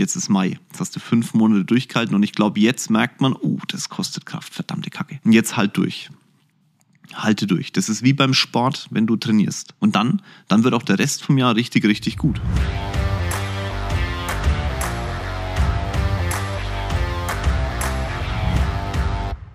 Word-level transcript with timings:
Jetzt 0.00 0.16
ist 0.16 0.30
Mai. 0.30 0.58
Jetzt 0.70 0.80
hast 0.80 0.96
du 0.96 0.98
fünf 0.98 1.34
Monate 1.34 1.62
durchgehalten 1.66 2.14
und 2.14 2.22
ich 2.22 2.32
glaube, 2.32 2.58
jetzt 2.58 2.88
merkt 2.88 3.20
man, 3.20 3.34
oh, 3.34 3.58
das 3.68 3.90
kostet 3.90 4.24
Kraft, 4.24 4.54
verdammte 4.54 4.88
Kacke. 4.88 5.20
Und 5.26 5.32
jetzt 5.32 5.58
halt 5.58 5.76
durch. 5.76 6.08
Halte 7.12 7.46
durch. 7.46 7.70
Das 7.70 7.90
ist 7.90 8.02
wie 8.02 8.14
beim 8.14 8.32
Sport, 8.32 8.88
wenn 8.90 9.06
du 9.06 9.16
trainierst. 9.16 9.74
Und 9.78 9.94
dann, 9.96 10.22
dann 10.48 10.64
wird 10.64 10.72
auch 10.72 10.84
der 10.84 10.98
Rest 10.98 11.22
vom 11.22 11.36
Jahr 11.36 11.54
richtig, 11.54 11.84
richtig 11.84 12.16
gut. 12.16 12.40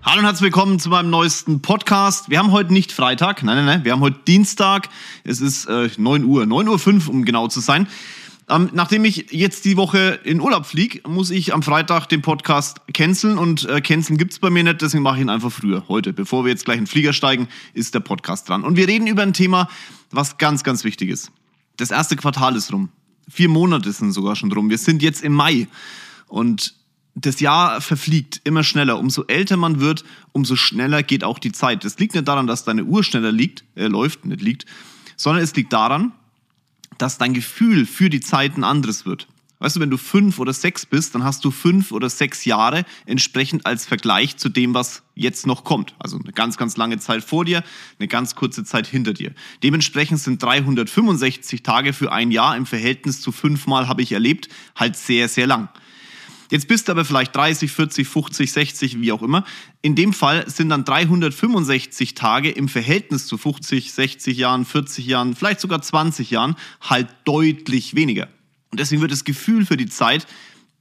Hallo 0.04 0.20
und 0.20 0.26
herzlich 0.26 0.42
willkommen 0.42 0.78
zu 0.78 0.90
meinem 0.90 1.10
neuesten 1.10 1.60
Podcast. 1.60 2.30
Wir 2.30 2.38
haben 2.38 2.52
heute 2.52 2.72
nicht 2.72 2.92
Freitag, 2.92 3.42
nein, 3.42 3.56
nein, 3.56 3.66
nein, 3.66 3.84
wir 3.84 3.90
haben 3.90 4.00
heute 4.00 4.20
Dienstag. 4.28 4.90
Es 5.24 5.40
ist 5.40 5.64
äh, 5.66 5.90
9 5.96 6.22
Uhr, 6.22 6.46
9 6.46 6.68
Uhr 6.68 6.78
5, 6.78 7.08
um 7.08 7.24
genau 7.24 7.48
zu 7.48 7.58
sein. 7.58 7.88
Ähm, 8.48 8.70
nachdem 8.72 9.04
ich 9.04 9.32
jetzt 9.32 9.64
die 9.64 9.76
Woche 9.76 10.20
in 10.22 10.40
Urlaub 10.40 10.66
fliege, 10.66 11.00
muss 11.08 11.30
ich 11.30 11.52
am 11.52 11.64
Freitag 11.64 12.06
den 12.06 12.22
Podcast 12.22 12.80
canceln 12.94 13.38
und 13.38 13.68
äh, 13.68 13.80
canceln 13.80 14.18
gibt's 14.18 14.38
bei 14.38 14.50
mir 14.50 14.62
nicht, 14.62 14.82
deswegen 14.82 15.02
mache 15.02 15.16
ich 15.16 15.22
ihn 15.22 15.30
einfach 15.30 15.50
früher. 15.50 15.84
Heute, 15.88 16.12
bevor 16.12 16.44
wir 16.44 16.52
jetzt 16.52 16.64
gleich 16.64 16.78
in 16.78 16.84
den 16.84 16.88
Flieger 16.88 17.12
steigen, 17.12 17.48
ist 17.74 17.94
der 17.94 18.00
Podcast 18.00 18.48
dran. 18.48 18.62
Und 18.62 18.76
wir 18.76 18.86
reden 18.86 19.08
über 19.08 19.22
ein 19.22 19.32
Thema, 19.32 19.68
was 20.12 20.38
ganz, 20.38 20.62
ganz 20.62 20.84
wichtig 20.84 21.10
ist. 21.10 21.32
Das 21.76 21.90
erste 21.90 22.14
Quartal 22.14 22.54
ist 22.54 22.72
rum. 22.72 22.90
Vier 23.28 23.48
Monate 23.48 23.90
sind 23.90 24.12
sogar 24.12 24.36
schon 24.36 24.52
rum. 24.52 24.70
Wir 24.70 24.78
sind 24.78 25.02
jetzt 25.02 25.24
im 25.24 25.32
Mai 25.32 25.66
und 26.28 26.76
das 27.16 27.40
Jahr 27.40 27.80
verfliegt 27.80 28.42
immer 28.44 28.62
schneller. 28.62 28.98
Umso 28.98 29.24
älter 29.24 29.56
man 29.56 29.80
wird, 29.80 30.04
umso 30.30 30.54
schneller 30.54 31.02
geht 31.02 31.24
auch 31.24 31.40
die 31.40 31.50
Zeit. 31.50 31.84
Das 31.84 31.98
liegt 31.98 32.14
nicht 32.14 32.28
daran, 32.28 32.46
dass 32.46 32.64
deine 32.64 32.84
Uhr 32.84 33.02
schneller 33.02 33.32
liegt, 33.32 33.64
äh, 33.74 33.88
läuft, 33.88 34.24
nicht 34.24 34.40
liegt, 34.40 34.66
sondern 35.16 35.42
es 35.42 35.56
liegt 35.56 35.72
daran, 35.72 36.12
dass 36.98 37.18
dein 37.18 37.34
Gefühl 37.34 37.86
für 37.86 38.10
die 38.10 38.20
Zeit 38.20 38.56
ein 38.56 38.64
anderes 38.64 39.06
wird. 39.06 39.26
Weißt 39.58 39.76
du, 39.76 39.80
wenn 39.80 39.90
du 39.90 39.96
fünf 39.96 40.38
oder 40.38 40.52
sechs 40.52 40.84
bist, 40.84 41.14
dann 41.14 41.24
hast 41.24 41.42
du 41.42 41.50
fünf 41.50 41.90
oder 41.90 42.10
sechs 42.10 42.44
Jahre 42.44 42.84
entsprechend 43.06 43.64
als 43.64 43.86
Vergleich 43.86 44.36
zu 44.36 44.50
dem, 44.50 44.74
was 44.74 45.02
jetzt 45.14 45.46
noch 45.46 45.64
kommt. 45.64 45.94
Also 45.98 46.18
eine 46.18 46.32
ganz, 46.32 46.58
ganz 46.58 46.76
lange 46.76 46.98
Zeit 46.98 47.24
vor 47.24 47.46
dir, 47.46 47.64
eine 47.98 48.06
ganz 48.06 48.34
kurze 48.34 48.64
Zeit 48.64 48.86
hinter 48.86 49.14
dir. 49.14 49.32
Dementsprechend 49.62 50.20
sind 50.20 50.42
365 50.42 51.62
Tage 51.62 51.94
für 51.94 52.12
ein 52.12 52.30
Jahr 52.30 52.54
im 52.54 52.66
Verhältnis 52.66 53.22
zu 53.22 53.32
fünfmal 53.32 53.88
habe 53.88 54.02
ich 54.02 54.12
erlebt 54.12 54.48
halt 54.74 54.94
sehr, 54.94 55.28
sehr 55.28 55.46
lang. 55.46 55.70
Jetzt 56.50 56.68
bist 56.68 56.88
du 56.88 56.92
aber 56.92 57.04
vielleicht 57.04 57.34
30, 57.34 57.70
40, 57.70 58.06
50, 58.06 58.52
60, 58.52 59.00
wie 59.00 59.12
auch 59.12 59.22
immer. 59.22 59.44
In 59.82 59.94
dem 59.94 60.12
Fall 60.12 60.48
sind 60.48 60.68
dann 60.68 60.84
365 60.84 62.14
Tage 62.14 62.50
im 62.50 62.68
Verhältnis 62.68 63.26
zu 63.26 63.36
50, 63.36 63.92
60 63.92 64.36
Jahren, 64.36 64.64
40 64.64 65.06
Jahren, 65.06 65.34
vielleicht 65.34 65.60
sogar 65.60 65.82
20 65.82 66.30
Jahren 66.30 66.56
halt 66.80 67.08
deutlich 67.24 67.94
weniger. 67.94 68.28
Und 68.70 68.80
deswegen 68.80 69.00
wird 69.00 69.12
das 69.12 69.24
Gefühl 69.24 69.66
für 69.66 69.76
die 69.76 69.86
Zeit 69.86 70.26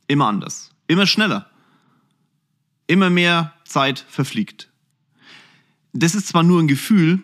immer 0.07 0.27
anders, 0.27 0.71
immer 0.87 1.07
schneller. 1.07 1.49
Immer 2.87 3.09
mehr 3.09 3.53
Zeit 3.65 4.05
verfliegt. 4.07 4.69
Das 5.93 6.13
ist 6.13 6.27
zwar 6.27 6.43
nur 6.43 6.61
ein 6.61 6.67
Gefühl, 6.67 7.23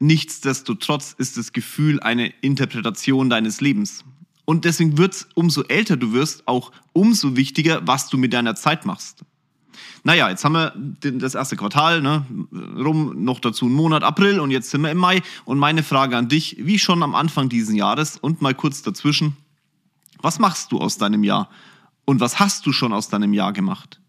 nichtsdestotrotz 0.00 1.14
ist 1.16 1.36
das 1.36 1.52
Gefühl 1.52 2.00
eine 2.00 2.28
Interpretation 2.42 3.30
deines 3.30 3.60
Lebens. 3.60 4.04
Und 4.46 4.64
deswegen 4.64 4.96
wird 4.96 5.12
es, 5.12 5.28
umso 5.34 5.62
älter 5.64 5.98
du 5.98 6.12
wirst, 6.12 6.48
auch 6.48 6.72
umso 6.94 7.36
wichtiger, 7.36 7.86
was 7.86 8.08
du 8.08 8.16
mit 8.16 8.32
deiner 8.32 8.54
Zeit 8.54 8.86
machst. 8.86 9.24
Naja, 10.04 10.30
jetzt 10.30 10.44
haben 10.44 10.54
wir 10.54 10.72
das 11.00 11.34
erste 11.34 11.56
Quartal 11.56 12.00
ne, 12.00 12.24
rum, 12.78 13.24
noch 13.24 13.40
dazu 13.40 13.66
einen 13.66 13.74
Monat 13.74 14.04
April 14.04 14.38
und 14.38 14.52
jetzt 14.52 14.70
sind 14.70 14.82
wir 14.82 14.90
im 14.92 14.98
Mai. 14.98 15.20
Und 15.44 15.58
meine 15.58 15.82
Frage 15.82 16.16
an 16.16 16.28
dich, 16.28 16.56
wie 16.60 16.78
schon 16.78 17.02
am 17.02 17.16
Anfang 17.16 17.48
dieses 17.48 17.74
Jahres 17.74 18.16
und 18.16 18.40
mal 18.40 18.54
kurz 18.54 18.82
dazwischen, 18.82 19.36
was 20.22 20.38
machst 20.38 20.70
du 20.70 20.78
aus 20.78 20.96
deinem 20.96 21.24
Jahr? 21.24 21.50
Und 22.04 22.20
was 22.20 22.38
hast 22.38 22.64
du 22.66 22.72
schon 22.72 22.92
aus 22.92 23.08
deinem 23.08 23.32
Jahr 23.32 23.52
gemacht? 23.52 24.00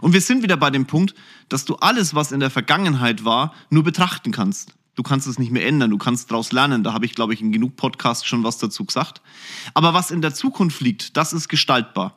Und 0.00 0.12
wir 0.12 0.20
sind 0.20 0.42
wieder 0.42 0.56
bei 0.56 0.70
dem 0.70 0.86
Punkt, 0.86 1.14
dass 1.48 1.64
du 1.64 1.76
alles, 1.76 2.16
was 2.16 2.32
in 2.32 2.40
der 2.40 2.50
Vergangenheit 2.50 3.24
war, 3.24 3.54
nur 3.70 3.84
betrachten 3.84 4.32
kannst. 4.32 4.74
Du 4.98 5.04
kannst 5.04 5.28
es 5.28 5.38
nicht 5.38 5.52
mehr 5.52 5.64
ändern, 5.64 5.90
du 5.92 5.96
kannst 5.96 6.28
daraus 6.28 6.50
lernen. 6.50 6.82
Da 6.82 6.92
habe 6.92 7.06
ich, 7.06 7.14
glaube 7.14 7.32
ich, 7.32 7.40
in 7.40 7.52
genug 7.52 7.76
Podcasts 7.76 8.26
schon 8.26 8.42
was 8.42 8.58
dazu 8.58 8.84
gesagt. 8.84 9.22
Aber 9.72 9.94
was 9.94 10.10
in 10.10 10.22
der 10.22 10.34
Zukunft 10.34 10.80
liegt, 10.80 11.16
das 11.16 11.32
ist 11.32 11.46
gestaltbar. 11.46 12.16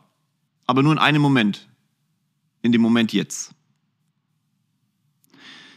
Aber 0.66 0.82
nur 0.82 0.92
in 0.92 0.98
einem 0.98 1.22
Moment. 1.22 1.70
In 2.64 2.72
dem 2.72 2.82
Moment 2.82 3.14
jetzt. 3.14 3.54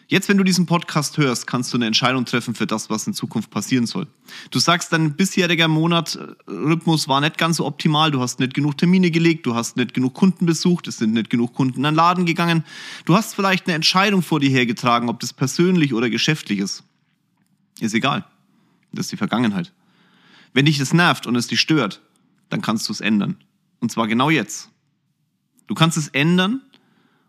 Jetzt, 0.07 0.31
wenn 0.31 0.39
du 0.39 0.45
diesen 0.45 0.65
Podcast 0.65 1.19
hörst, 1.19 1.47
kannst 1.47 1.75
du 1.75 1.77
eine 1.77 1.85
Entscheidung 1.85 2.25
treffen 2.25 2.55
für 2.55 2.67
das, 2.67 2.89
was 2.89 3.07
in 3.07 3.13
Zukunft 3.13 3.51
passieren 3.51 3.85
soll. 3.85 4.07
Du 4.51 4.59
sagst, 4.59 4.91
dein 4.91 5.15
bisheriger 5.15 5.69
Monatrhythmus 5.69 7.07
war 7.07 7.21
nicht 7.21 7.37
ganz 7.37 7.59
so 7.59 7.67
optimal, 7.67 8.13
du 8.13 8.21
hast 8.23 8.41
nicht 8.41 8.55
genug 8.55 8.79
Termine 8.79 9.11
gelegt, 9.11 9.45
du 9.45 9.55
hast 9.55 9.77
nicht 9.77 9.93
genug 9.93 10.15
Kunden 10.15 10.47
besucht, 10.47 10.89
es 10.89 10.97
sind 10.97 11.13
nicht 11.13 11.29
genug 11.29 11.53
Kunden 11.53 11.81
in 11.81 11.83
den 11.83 11.95
Laden 11.95 12.25
gegangen. 12.25 12.65
Du 13.05 13.15
hast 13.15 13.35
vielleicht 13.35 13.67
eine 13.67 13.75
Entscheidung 13.75 14.23
vor 14.23 14.41
dir 14.41 14.49
hergetragen, 14.49 15.11
ob 15.11 15.21
das 15.21 15.35
persönlich 15.35 15.93
oder 15.93 16.09
geschäftlich 16.09 16.61
ist. 16.61 16.83
Ist 17.81 17.95
egal. 17.95 18.25
Das 18.93 19.07
ist 19.07 19.13
die 19.13 19.17
Vergangenheit. 19.17 19.73
Wenn 20.53 20.67
dich 20.67 20.79
das 20.79 20.93
nervt 20.93 21.27
und 21.27 21.37
es 21.37 21.49
dich 21.49 21.61
stört, 21.61 22.01
dann 22.49 22.63
kannst 22.63 22.89
du 22.89 22.93
es 22.93 23.01
ändern. 23.01 23.37
Und 23.81 23.91
zwar 23.91 24.07
genau 24.07 24.31
jetzt. 24.31 24.71
Du 25.67 25.75
kannst 25.75 25.97
es 25.97 26.09
ändern 26.09 26.63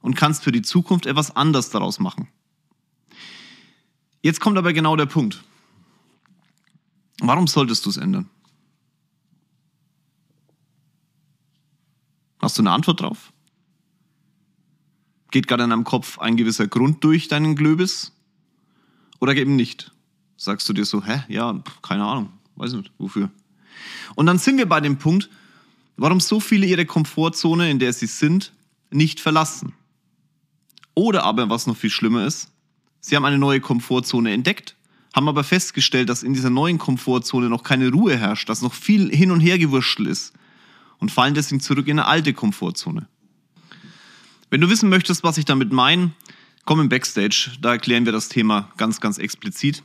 und 0.02 0.16
kannst 0.16 0.44
für 0.44 0.52
die 0.52 0.62
Zukunft 0.62 1.06
etwas 1.06 1.36
anders 1.36 1.70
daraus 1.70 2.00
machen. 2.00 2.28
Jetzt 4.22 4.40
kommt 4.40 4.58
aber 4.58 4.74
genau 4.74 4.96
der 4.96 5.06
Punkt. 5.06 5.44
Warum 7.20 7.48
solltest 7.48 7.86
du 7.86 7.90
es 7.90 7.98
ändern? 7.98 8.30
Hast 12.40 12.58
du 12.58 12.62
eine 12.62 12.72
Antwort 12.72 13.02
drauf? 13.02 13.34
Geht 15.32 15.48
gerade 15.48 15.64
in 15.64 15.72
deinem 15.72 15.84
Kopf 15.84 16.20
ein 16.20 16.38
gewisser 16.38 16.68
Grund 16.68 17.04
durch 17.04 17.28
deinen 17.28 17.56
Glöbis? 17.56 18.12
Oder 19.20 19.36
eben 19.36 19.56
nicht? 19.56 19.95
Sagst 20.38 20.68
du 20.70 20.74
dir 20.74 20.86
so, 20.86 21.04
hä, 21.04 21.24
ja, 21.28 21.62
keine 21.82 22.06
Ahnung, 22.06 22.30
weiß 22.56 22.74
nicht, 22.74 22.92
wofür. 22.98 23.30
Und 24.16 24.26
dann 24.26 24.38
sind 24.38 24.58
wir 24.58 24.68
bei 24.68 24.82
dem 24.82 24.98
Punkt, 24.98 25.30
warum 25.98 26.20
so 26.20 26.40
viele 26.40 26.66
ihre 26.66 26.86
Komfortzone, 26.86 27.70
in 27.70 27.80
der 27.80 27.94
sie 27.94 28.08
sind, 28.08 28.54
nicht 28.92 29.20
verlassen. 29.20 29.74
Oder 30.94 31.24
aber, 31.24 31.50
was 31.50 31.68
noch 31.68 31.76
viel 31.76 31.90
schlimmer 31.90 32.26
ist, 32.26 32.50
sie 33.02 33.16
haben 33.16 33.26
eine 33.26 33.38
neue 33.38 33.60
Komfortzone 33.60 34.32
entdeckt, 34.32 34.76
haben 35.14 35.28
aber 35.28 35.44
festgestellt, 35.44 36.10
dass 36.10 36.24
in 36.24 36.34
dieser 36.34 36.50
neuen 36.50 36.78
Komfortzone 36.78 37.50
noch 37.50 37.64
keine 37.64 37.90
Ruhe 37.90 38.18
herrscht, 38.18 38.50
dass 38.50 38.62
noch 38.62 38.74
viel 38.74 39.10
hin 39.10 39.32
und 39.32 39.40
her 39.40 39.58
gewurschtelt 39.58 40.10
ist 40.10 40.34
und 41.00 41.12
fallen 41.12 41.34
deswegen 41.34 41.62
zurück 41.62 41.88
in 41.88 42.00
eine 42.00 42.08
alte 42.08 42.34
Komfortzone. 42.34 43.08
Wenn 44.50 44.62
du 44.62 44.70
wissen 44.70 44.90
möchtest, 44.90 45.24
was 45.24 45.38
ich 45.38 45.46
damit 45.46 45.72
meine, 45.72 46.12
komm 46.66 46.80
im 46.80 46.90
Backstage, 46.90 47.52
da 47.62 47.72
erklären 47.72 48.06
wir 48.06 48.12
das 48.12 48.30
Thema 48.30 48.72
ganz, 48.78 49.02
ganz 49.02 49.18
explizit. 49.18 49.84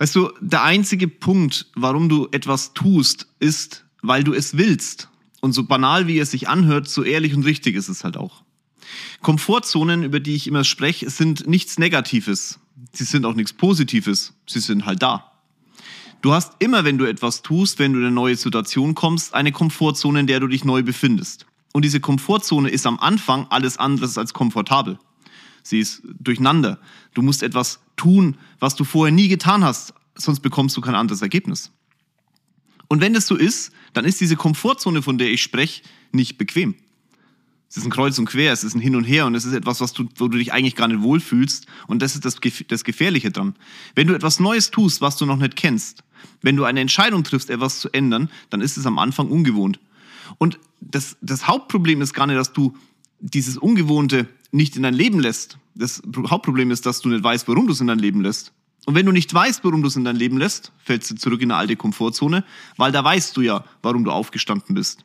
Weißt 0.00 0.16
du, 0.16 0.30
der 0.40 0.62
einzige 0.62 1.08
Punkt, 1.08 1.66
warum 1.74 2.08
du 2.08 2.26
etwas 2.32 2.72
tust, 2.72 3.26
ist, 3.38 3.84
weil 4.00 4.24
du 4.24 4.32
es 4.32 4.56
willst. 4.56 5.10
Und 5.42 5.52
so 5.52 5.64
banal 5.64 6.06
wie 6.06 6.18
es 6.18 6.30
sich 6.30 6.48
anhört, 6.48 6.88
so 6.88 7.02
ehrlich 7.02 7.34
und 7.34 7.44
richtig 7.44 7.76
ist 7.76 7.90
es 7.90 8.02
halt 8.02 8.16
auch. 8.16 8.42
Komfortzonen, 9.20 10.02
über 10.02 10.18
die 10.18 10.34
ich 10.34 10.46
immer 10.46 10.64
spreche, 10.64 11.10
sind 11.10 11.46
nichts 11.46 11.78
Negatives. 11.78 12.58
Sie 12.94 13.04
sind 13.04 13.26
auch 13.26 13.34
nichts 13.34 13.52
Positives. 13.52 14.32
Sie 14.46 14.60
sind 14.60 14.86
halt 14.86 15.02
da. 15.02 15.32
Du 16.22 16.32
hast 16.32 16.54
immer, 16.60 16.84
wenn 16.84 16.96
du 16.96 17.04
etwas 17.04 17.42
tust, 17.42 17.78
wenn 17.78 17.92
du 17.92 17.98
in 17.98 18.06
eine 18.06 18.14
neue 18.14 18.36
Situation 18.36 18.94
kommst, 18.94 19.34
eine 19.34 19.52
Komfortzone, 19.52 20.20
in 20.20 20.26
der 20.26 20.40
du 20.40 20.46
dich 20.46 20.64
neu 20.64 20.82
befindest. 20.82 21.44
Und 21.74 21.84
diese 21.84 22.00
Komfortzone 22.00 22.70
ist 22.70 22.86
am 22.86 22.98
Anfang 22.98 23.48
alles 23.50 23.76
anderes 23.76 24.16
als 24.16 24.32
komfortabel. 24.32 24.98
Sie 25.70 25.78
ist 25.78 26.02
durcheinander. 26.04 26.80
Du 27.14 27.22
musst 27.22 27.44
etwas 27.44 27.78
tun, 27.96 28.36
was 28.58 28.74
du 28.74 28.82
vorher 28.82 29.14
nie 29.14 29.28
getan 29.28 29.62
hast, 29.62 29.94
sonst 30.16 30.40
bekommst 30.40 30.76
du 30.76 30.80
kein 30.80 30.96
anderes 30.96 31.22
Ergebnis. 31.22 31.70
Und 32.88 33.00
wenn 33.00 33.14
das 33.14 33.28
so 33.28 33.36
ist, 33.36 33.70
dann 33.92 34.04
ist 34.04 34.20
diese 34.20 34.34
Komfortzone, 34.34 35.00
von 35.00 35.16
der 35.16 35.30
ich 35.30 35.42
spreche, 35.42 35.82
nicht 36.10 36.38
bequem. 36.38 36.74
Es 37.68 37.76
ist 37.76 37.84
ein 37.84 37.90
Kreuz 37.90 38.18
und 38.18 38.26
Quer, 38.26 38.52
es 38.52 38.64
ist 38.64 38.74
ein 38.74 38.80
Hin 38.80 38.96
und 38.96 39.04
Her 39.04 39.26
und 39.26 39.36
es 39.36 39.44
ist 39.44 39.52
etwas, 39.52 39.80
was 39.80 39.92
du, 39.92 40.08
wo 40.16 40.26
du 40.26 40.38
dich 40.38 40.52
eigentlich 40.52 40.74
gar 40.74 40.88
nicht 40.88 41.02
wohlfühlst. 41.02 41.66
Und 41.86 42.02
das 42.02 42.16
ist 42.16 42.24
das, 42.24 42.38
das 42.66 42.82
Gefährliche 42.82 43.30
dran. 43.30 43.54
Wenn 43.94 44.08
du 44.08 44.14
etwas 44.14 44.40
Neues 44.40 44.72
tust, 44.72 45.00
was 45.00 45.16
du 45.16 45.24
noch 45.24 45.36
nicht 45.36 45.54
kennst, 45.54 46.02
wenn 46.42 46.56
du 46.56 46.64
eine 46.64 46.80
Entscheidung 46.80 47.22
triffst, 47.22 47.48
etwas 47.48 47.78
zu 47.78 47.88
ändern, 47.90 48.28
dann 48.50 48.60
ist 48.60 48.76
es 48.76 48.86
am 48.86 48.98
Anfang 48.98 49.28
ungewohnt. 49.28 49.78
Und 50.38 50.58
das, 50.80 51.16
das 51.20 51.46
Hauptproblem 51.46 52.02
ist 52.02 52.12
gar 52.12 52.26
nicht, 52.26 52.38
dass 52.38 52.52
du 52.52 52.76
dieses 53.20 53.56
Ungewohnte 53.56 54.28
nicht 54.50 54.76
in 54.76 54.82
dein 54.82 54.94
Leben 54.94 55.20
lässt. 55.20 55.58
Das 55.74 56.02
Hauptproblem 56.28 56.70
ist, 56.70 56.86
dass 56.86 57.00
du 57.00 57.08
nicht 57.08 57.22
weißt, 57.22 57.46
warum 57.48 57.66
du 57.66 57.72
es 57.72 57.80
in 57.80 57.86
dein 57.86 57.98
Leben 57.98 58.20
lässt. 58.20 58.52
Und 58.86 58.94
wenn 58.94 59.06
du 59.06 59.12
nicht 59.12 59.32
weißt, 59.32 59.62
warum 59.62 59.82
du 59.82 59.88
es 59.88 59.96
in 59.96 60.04
dein 60.04 60.16
Leben 60.16 60.38
lässt, 60.38 60.72
fällst 60.78 61.10
du 61.10 61.14
zurück 61.14 61.42
in 61.42 61.50
eine 61.50 61.58
alte 61.58 61.76
Komfortzone, 61.76 62.44
weil 62.76 62.92
da 62.92 63.04
weißt 63.04 63.36
du 63.36 63.42
ja, 63.42 63.64
warum 63.82 64.04
du 64.04 64.10
aufgestanden 64.10 64.74
bist. 64.74 65.04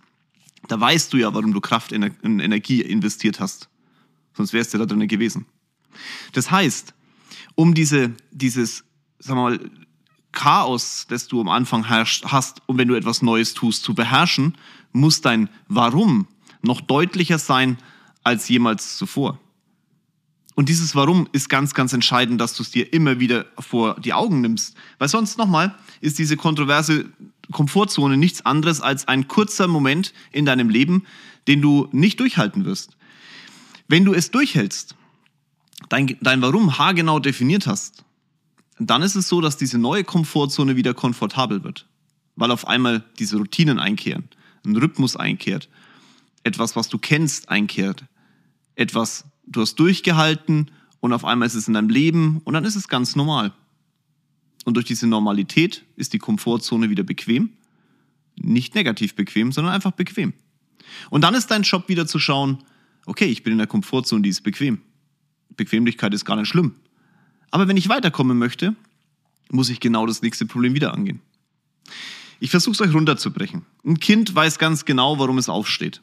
Da 0.67 0.79
weißt 0.79 1.13
du 1.13 1.17
ja, 1.17 1.33
warum 1.33 1.53
du 1.53 1.61
Kraft 1.61 1.91
in 1.91 2.11
Energie 2.23 2.81
investiert 2.81 3.39
hast. 3.39 3.69
Sonst 4.33 4.53
wärst 4.53 4.73
du 4.73 4.77
da 4.77 4.85
drin 4.85 5.07
gewesen. 5.07 5.45
Das 6.31 6.49
heißt, 6.51 6.93
um 7.55 7.73
diese, 7.73 8.13
dieses, 8.31 8.83
sagen 9.19 9.39
wir 9.39 9.43
mal, 9.43 9.59
Chaos, 10.31 11.05
das 11.07 11.27
du 11.27 11.39
am 11.39 11.47
Anfang 11.47 11.87
hast 11.87 12.61
und 12.65 12.77
wenn 12.77 12.89
du 12.89 12.95
etwas 12.95 13.21
Neues 13.21 13.53
tust, 13.53 13.83
zu 13.83 13.95
beherrschen, 13.95 14.55
muss 14.91 15.21
dein 15.21 15.49
Warum 15.69 16.27
noch 16.61 16.81
deutlicher 16.81 17.39
sein 17.39 17.77
als 18.25 18.49
jemals 18.49 18.97
zuvor. 18.97 19.39
Und 20.55 20.69
dieses 20.69 20.95
Warum 20.95 21.27
ist 21.33 21.49
ganz, 21.49 21.73
ganz 21.73 21.93
entscheidend, 21.93 22.39
dass 22.39 22.55
du 22.55 22.63
es 22.63 22.71
dir 22.71 22.91
immer 22.93 23.19
wieder 23.19 23.45
vor 23.59 23.99
die 23.99 24.13
Augen 24.13 24.41
nimmst. 24.41 24.75
Weil 24.97 25.09
sonst 25.09 25.37
nochmal 25.37 25.75
ist 25.99 26.17
diese 26.17 26.37
kontroverse 26.37 27.05
Komfortzone 27.51 28.17
nichts 28.17 28.45
anderes 28.45 28.81
als 28.81 29.07
ein 29.07 29.27
kurzer 29.27 29.67
Moment 29.67 30.13
in 30.31 30.45
deinem 30.45 30.69
Leben, 30.69 31.05
den 31.47 31.61
du 31.61 31.87
nicht 31.91 32.19
durchhalten 32.19 32.65
wirst. 32.65 32.97
Wenn 33.87 34.05
du 34.05 34.13
es 34.13 34.31
durchhältst, 34.31 34.95
dein, 35.89 36.17
dein 36.21 36.41
Warum 36.41 36.79
haargenau 36.79 37.19
definiert 37.19 37.67
hast, 37.67 38.03
dann 38.79 39.01
ist 39.01 39.15
es 39.15 39.27
so, 39.27 39.41
dass 39.41 39.57
diese 39.57 39.77
neue 39.77 40.03
Komfortzone 40.03 40.75
wieder 40.75 40.93
komfortabel 40.93 41.63
wird. 41.63 41.85
Weil 42.37 42.51
auf 42.51 42.67
einmal 42.67 43.03
diese 43.19 43.37
Routinen 43.37 43.77
einkehren, 43.77 44.29
ein 44.65 44.75
Rhythmus 44.75 45.15
einkehrt, 45.15 45.69
etwas, 46.43 46.75
was 46.75 46.89
du 46.89 46.97
kennst, 46.97 47.49
einkehrt, 47.49 48.05
etwas, 48.75 49.25
du 49.45 49.61
hast 49.61 49.75
durchgehalten 49.75 50.71
und 50.99 51.13
auf 51.13 51.25
einmal 51.25 51.47
ist 51.47 51.55
es 51.55 51.67
in 51.67 51.73
deinem 51.73 51.89
Leben 51.89 52.41
und 52.43 52.53
dann 52.53 52.65
ist 52.65 52.75
es 52.75 52.87
ganz 52.87 53.15
normal. 53.15 53.53
Und 54.65 54.73
durch 54.75 54.85
diese 54.85 55.07
Normalität 55.07 55.85
ist 55.95 56.13
die 56.13 56.19
Komfortzone 56.19 56.89
wieder 56.89 57.03
bequem. 57.03 57.51
Nicht 58.35 58.75
negativ 58.75 59.15
bequem, 59.15 59.51
sondern 59.51 59.73
einfach 59.73 59.91
bequem. 59.91 60.33
Und 61.09 61.21
dann 61.21 61.35
ist 61.35 61.51
dein 61.51 61.61
Job 61.61 61.87
wieder 61.87 62.07
zu 62.07 62.19
schauen, 62.19 62.63
okay, 63.05 63.25
ich 63.25 63.43
bin 63.43 63.53
in 63.53 63.59
der 63.59 63.67
Komfortzone, 63.67 64.23
die 64.23 64.29
ist 64.29 64.41
bequem. 64.41 64.81
Bequemlichkeit 65.55 66.13
ist 66.13 66.25
gar 66.25 66.35
nicht 66.35 66.47
schlimm. 66.47 66.75
Aber 67.51 67.67
wenn 67.67 67.77
ich 67.77 67.87
weiterkommen 67.87 68.37
möchte, 68.37 68.75
muss 69.51 69.69
ich 69.69 69.79
genau 69.79 70.05
das 70.05 70.21
nächste 70.21 70.45
Problem 70.45 70.73
wieder 70.73 70.93
angehen. 70.93 71.21
Ich 72.39 72.49
versuche 72.51 72.73
es 72.73 72.81
euch 72.81 72.93
runterzubrechen. 72.93 73.65
Ein 73.85 73.99
Kind 73.99 74.33
weiß 74.35 74.59
ganz 74.59 74.85
genau, 74.85 75.19
warum 75.19 75.37
es 75.37 75.47
aufsteht. 75.47 76.01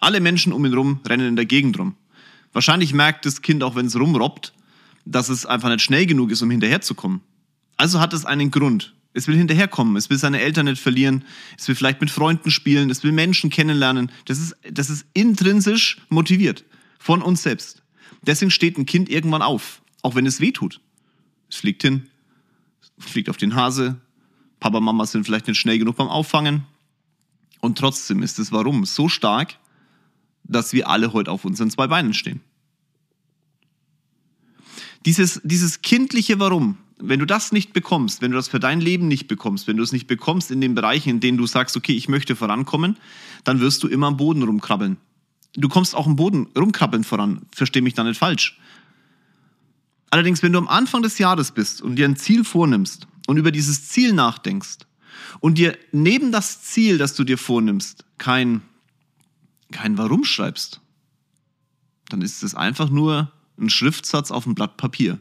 Alle 0.00 0.20
Menschen 0.20 0.52
um 0.52 0.64
ihn 0.64 0.74
rum 0.74 1.00
rennen 1.06 1.28
in 1.28 1.36
der 1.36 1.46
Gegend 1.46 1.78
rum. 1.78 1.96
Wahrscheinlich 2.52 2.92
merkt 2.92 3.26
das 3.26 3.42
Kind 3.42 3.62
auch, 3.62 3.74
wenn 3.74 3.86
es 3.86 3.98
rumrobbt, 3.98 4.52
dass 5.04 5.28
es 5.28 5.46
einfach 5.46 5.68
nicht 5.68 5.82
schnell 5.82 6.06
genug 6.06 6.30
ist, 6.30 6.42
um 6.42 6.50
hinterherzukommen. 6.50 7.20
Also 7.76 8.00
hat 8.00 8.12
es 8.12 8.24
einen 8.24 8.50
Grund. 8.50 8.94
Es 9.12 9.28
will 9.28 9.36
hinterherkommen, 9.36 9.96
es 9.96 10.10
will 10.10 10.18
seine 10.18 10.40
Eltern 10.40 10.66
nicht 10.66 10.80
verlieren, 10.80 11.24
es 11.56 11.66
will 11.68 11.74
vielleicht 11.74 12.02
mit 12.02 12.10
Freunden 12.10 12.50
spielen, 12.50 12.90
es 12.90 13.02
will 13.02 13.12
Menschen 13.12 13.48
kennenlernen. 13.48 14.12
Das 14.26 14.38
ist, 14.38 14.54
das 14.70 14.90
ist 14.90 15.06
intrinsisch 15.14 15.98
motiviert 16.10 16.64
von 16.98 17.22
uns 17.22 17.42
selbst. 17.42 17.82
Deswegen 18.20 18.50
steht 18.50 18.76
ein 18.76 18.84
Kind 18.84 19.08
irgendwann 19.08 19.40
auf, 19.40 19.80
auch 20.02 20.14
wenn 20.14 20.26
es 20.26 20.40
weh 20.40 20.52
tut. 20.52 20.80
Es 21.48 21.56
fliegt 21.56 21.80
hin, 21.80 22.08
fliegt 22.98 23.30
auf 23.30 23.38
den 23.38 23.54
Hase, 23.54 24.00
Papa, 24.60 24.80
Mama 24.80 25.06
sind 25.06 25.24
vielleicht 25.24 25.46
nicht 25.46 25.58
schnell 25.58 25.78
genug 25.78 25.96
beim 25.96 26.08
Auffangen. 26.08 26.64
Und 27.60 27.78
trotzdem 27.78 28.22
ist 28.22 28.38
das 28.38 28.52
Warum 28.52 28.84
so 28.84 29.08
stark, 29.08 29.56
dass 30.48 30.72
wir 30.72 30.88
alle 30.88 31.12
heute 31.12 31.30
auf 31.30 31.44
unseren 31.44 31.70
zwei 31.70 31.86
Beinen 31.86 32.14
stehen. 32.14 32.40
Dieses, 35.04 35.40
dieses 35.44 35.82
kindliche 35.82 36.40
Warum, 36.40 36.78
wenn 36.98 37.20
du 37.20 37.26
das 37.26 37.52
nicht 37.52 37.72
bekommst, 37.72 38.22
wenn 38.22 38.32
du 38.32 38.36
das 38.36 38.48
für 38.48 38.58
dein 38.58 38.80
Leben 38.80 39.06
nicht 39.06 39.28
bekommst, 39.28 39.66
wenn 39.66 39.76
du 39.76 39.82
es 39.82 39.92
nicht 39.92 40.06
bekommst 40.06 40.50
in 40.50 40.60
den 40.60 40.74
Bereichen, 40.74 41.10
in 41.10 41.20
denen 41.20 41.38
du 41.38 41.46
sagst, 41.46 41.76
okay, 41.76 41.92
ich 41.92 42.08
möchte 42.08 42.34
vorankommen, 42.34 42.96
dann 43.44 43.60
wirst 43.60 43.82
du 43.82 43.88
immer 43.88 44.08
am 44.08 44.16
Boden 44.16 44.42
rumkrabbeln. 44.42 44.96
Du 45.54 45.68
kommst 45.68 45.94
auch 45.94 46.06
am 46.06 46.16
Boden 46.16 46.48
rumkrabbeln 46.56 47.04
voran, 47.04 47.42
versteh 47.52 47.80
mich 47.80 47.94
da 47.94 48.04
nicht 48.04 48.18
falsch. 48.18 48.58
Allerdings, 50.10 50.42
wenn 50.42 50.52
du 50.52 50.58
am 50.58 50.68
Anfang 50.68 51.02
des 51.02 51.18
Jahres 51.18 51.52
bist 51.52 51.82
und 51.82 51.96
dir 51.96 52.06
ein 52.06 52.16
Ziel 52.16 52.44
vornimmst 52.44 53.06
und 53.26 53.36
über 53.36 53.52
dieses 53.52 53.88
Ziel 53.88 54.12
nachdenkst 54.12 54.78
und 55.40 55.58
dir 55.58 55.76
neben 55.92 56.32
das 56.32 56.62
Ziel, 56.62 56.98
das 56.98 57.14
du 57.14 57.24
dir 57.24 57.38
vornimmst, 57.38 58.04
kein 58.18 58.62
kein 59.72 59.98
Warum 59.98 60.24
schreibst, 60.24 60.80
dann 62.08 62.22
ist 62.22 62.42
es 62.42 62.54
einfach 62.54 62.90
nur 62.90 63.32
ein 63.58 63.70
Schriftsatz 63.70 64.30
auf 64.30 64.46
einem 64.46 64.54
Blatt 64.54 64.76
Papier. 64.76 65.18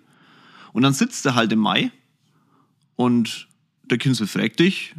Und 0.74 0.84
dann 0.84 0.94
sitzt 0.94 1.26
er 1.26 1.36
halt 1.36 1.52
im 1.52 1.60
Mai 1.60 1.92
und 2.96 3.48
der 3.84 3.98
Kinsel 3.98 4.28
fragt 4.28 4.60
dich 4.60 4.96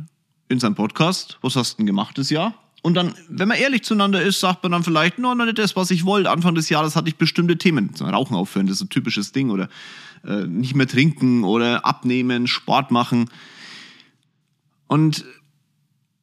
in 0.48 0.58
seinem 0.58 0.74
Podcast, 0.74 1.38
was 1.42 1.56
hast 1.56 1.74
du 1.74 1.76
denn 1.78 1.86
gemacht 1.86 2.18
das 2.18 2.30
Jahr? 2.30 2.54
Und 2.82 2.94
dann, 2.94 3.14
wenn 3.28 3.48
man 3.48 3.58
ehrlich 3.58 3.82
zueinander 3.82 4.22
ist, 4.22 4.38
sagt 4.38 4.62
man 4.62 4.70
dann 4.70 4.84
vielleicht, 4.84 5.18
no, 5.18 5.34
nicht 5.34 5.58
das, 5.58 5.74
was 5.74 5.90
ich 5.90 6.04
wollte. 6.04 6.30
Anfang 6.30 6.54
des 6.54 6.68
Jahres 6.68 6.94
hatte 6.94 7.08
ich 7.08 7.16
bestimmte 7.16 7.58
Themen. 7.58 7.90
Rauchen 8.00 8.36
aufhören, 8.36 8.66
das 8.66 8.74
ist 8.74 8.78
so 8.78 8.84
ein 8.84 8.90
typisches 8.90 9.32
Ding. 9.32 9.50
Oder 9.50 9.68
äh, 10.24 10.46
nicht 10.46 10.76
mehr 10.76 10.86
trinken 10.86 11.42
oder 11.42 11.84
abnehmen, 11.84 12.46
Sport 12.46 12.92
machen. 12.92 13.28
Und 14.86 15.24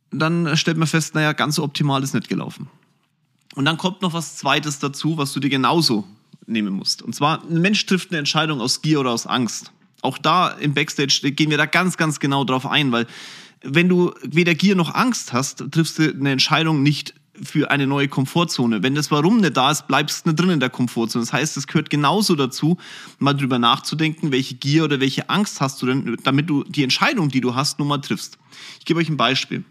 dann 0.10 0.56
stellt 0.56 0.78
man 0.78 0.88
fest, 0.88 1.16
naja, 1.16 1.34
ganz 1.34 1.56
so 1.56 1.64
optimal 1.64 2.02
ist 2.02 2.14
nicht 2.14 2.30
gelaufen. 2.30 2.70
Und 3.56 3.66
dann 3.66 3.78
kommt 3.78 4.02
noch 4.02 4.14
was 4.14 4.38
Zweites 4.38 4.80
dazu, 4.80 5.18
was 5.18 5.34
du 5.34 5.40
dir 5.40 5.50
genauso 5.50 6.06
nehmen 6.46 6.74
musst. 6.74 7.02
Und 7.02 7.14
zwar, 7.14 7.44
ein 7.44 7.62
Mensch 7.62 7.86
trifft 7.86 8.12
eine 8.12 8.20
Entscheidung 8.20 8.62
aus 8.62 8.82
Gier 8.82 9.00
oder 9.00 9.12
aus 9.12 9.28
Angst. 9.28 9.72
Auch 10.02 10.18
da 10.18 10.50
im 10.50 10.74
Backstage 10.74 11.32
gehen 11.32 11.50
wir 11.50 11.58
da 11.58 11.66
ganz, 11.66 11.98
ganz 11.98 12.20
genau 12.20 12.44
drauf 12.44 12.66
ein, 12.66 12.92
weil 12.92 13.08
wenn 13.64 13.88
du 13.88 14.14
weder 14.24 14.56
Gier 14.56 14.76
noch 14.76 14.94
Angst 14.94 15.32
hast, 15.32 15.72
triffst 15.72 16.00
du 16.00 16.12
eine 16.12 16.32
Entscheidung 16.32 16.84
nicht 16.84 17.14
für 17.42 17.72
eine 17.72 17.88
neue 17.88 18.08
Komfortzone. 18.08 18.84
Wenn 18.84 18.96
das 18.96 19.10
Warum 19.10 19.40
nicht 19.40 19.58
da 19.58 19.72
ist, 19.72 19.88
bleibst 19.88 20.26
du 20.26 20.30
nicht 20.30 20.40
drin 20.40 20.50
in 20.50 20.60
der 20.60 20.70
Komfortzone. 20.70 21.24
Das 21.24 21.34
heißt, 21.34 21.58
es 21.58 21.66
gehört 21.66 21.90
genauso 21.90 22.36
dazu, 22.36 22.78
mal 23.20 23.34
drüber 23.34 23.58
nachzudenken, 23.58 24.32
welche 24.32 24.56
Gier 24.56 24.84
oder 24.84 25.00
welche 25.00 25.30
Angst 25.30 25.62
hast 25.62 25.82
du 25.82 25.88
denn, 25.88 26.18
damit 26.24 26.50
du 26.50 26.64
die 26.64 26.84
Entscheidung, 26.84 27.30
die 27.30 27.42
du 27.42 27.56
hast, 27.56 27.80
nun 27.80 27.88
mal 27.88 28.00
triffst. 28.00 28.38
Ich 28.80 28.86
gebe 28.86 29.00
euch 29.00 29.10
ein 29.10 29.18
Beispiel. 29.18 29.64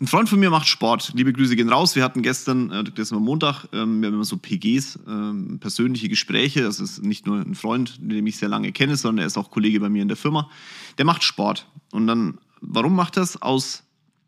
Ein 0.00 0.06
Freund 0.06 0.30
von 0.30 0.40
mir 0.40 0.48
macht 0.48 0.66
Sport. 0.66 1.12
Liebe 1.14 1.30
Grüße 1.30 1.56
gehen 1.56 1.68
raus. 1.68 1.94
Wir 1.94 2.02
hatten 2.02 2.22
gestern, 2.22 2.70
äh, 2.70 2.84
das 2.84 3.12
war 3.12 3.20
Montag, 3.20 3.66
ähm, 3.74 4.00
wir 4.00 4.06
haben 4.06 4.14
immer 4.14 4.24
so 4.24 4.38
PGs, 4.38 4.98
ähm, 5.06 5.58
persönliche 5.60 6.08
Gespräche. 6.08 6.62
Das 6.62 6.80
ist 6.80 7.02
nicht 7.02 7.26
nur 7.26 7.38
ein 7.38 7.54
Freund, 7.54 7.98
den 8.00 8.26
ich 8.26 8.38
sehr 8.38 8.48
lange 8.48 8.72
kenne, 8.72 8.96
sondern 8.96 9.24
er 9.24 9.26
ist 9.26 9.36
auch 9.36 9.50
Kollege 9.50 9.78
bei 9.78 9.90
mir 9.90 10.00
in 10.00 10.08
der 10.08 10.16
Firma. 10.16 10.48
Der 10.96 11.04
macht 11.04 11.22
Sport. 11.22 11.66
Und 11.92 12.06
dann, 12.06 12.38
warum 12.62 12.96
macht 12.96 13.18
er 13.18 13.24
es? 13.24 13.42
Aus, 13.42 13.82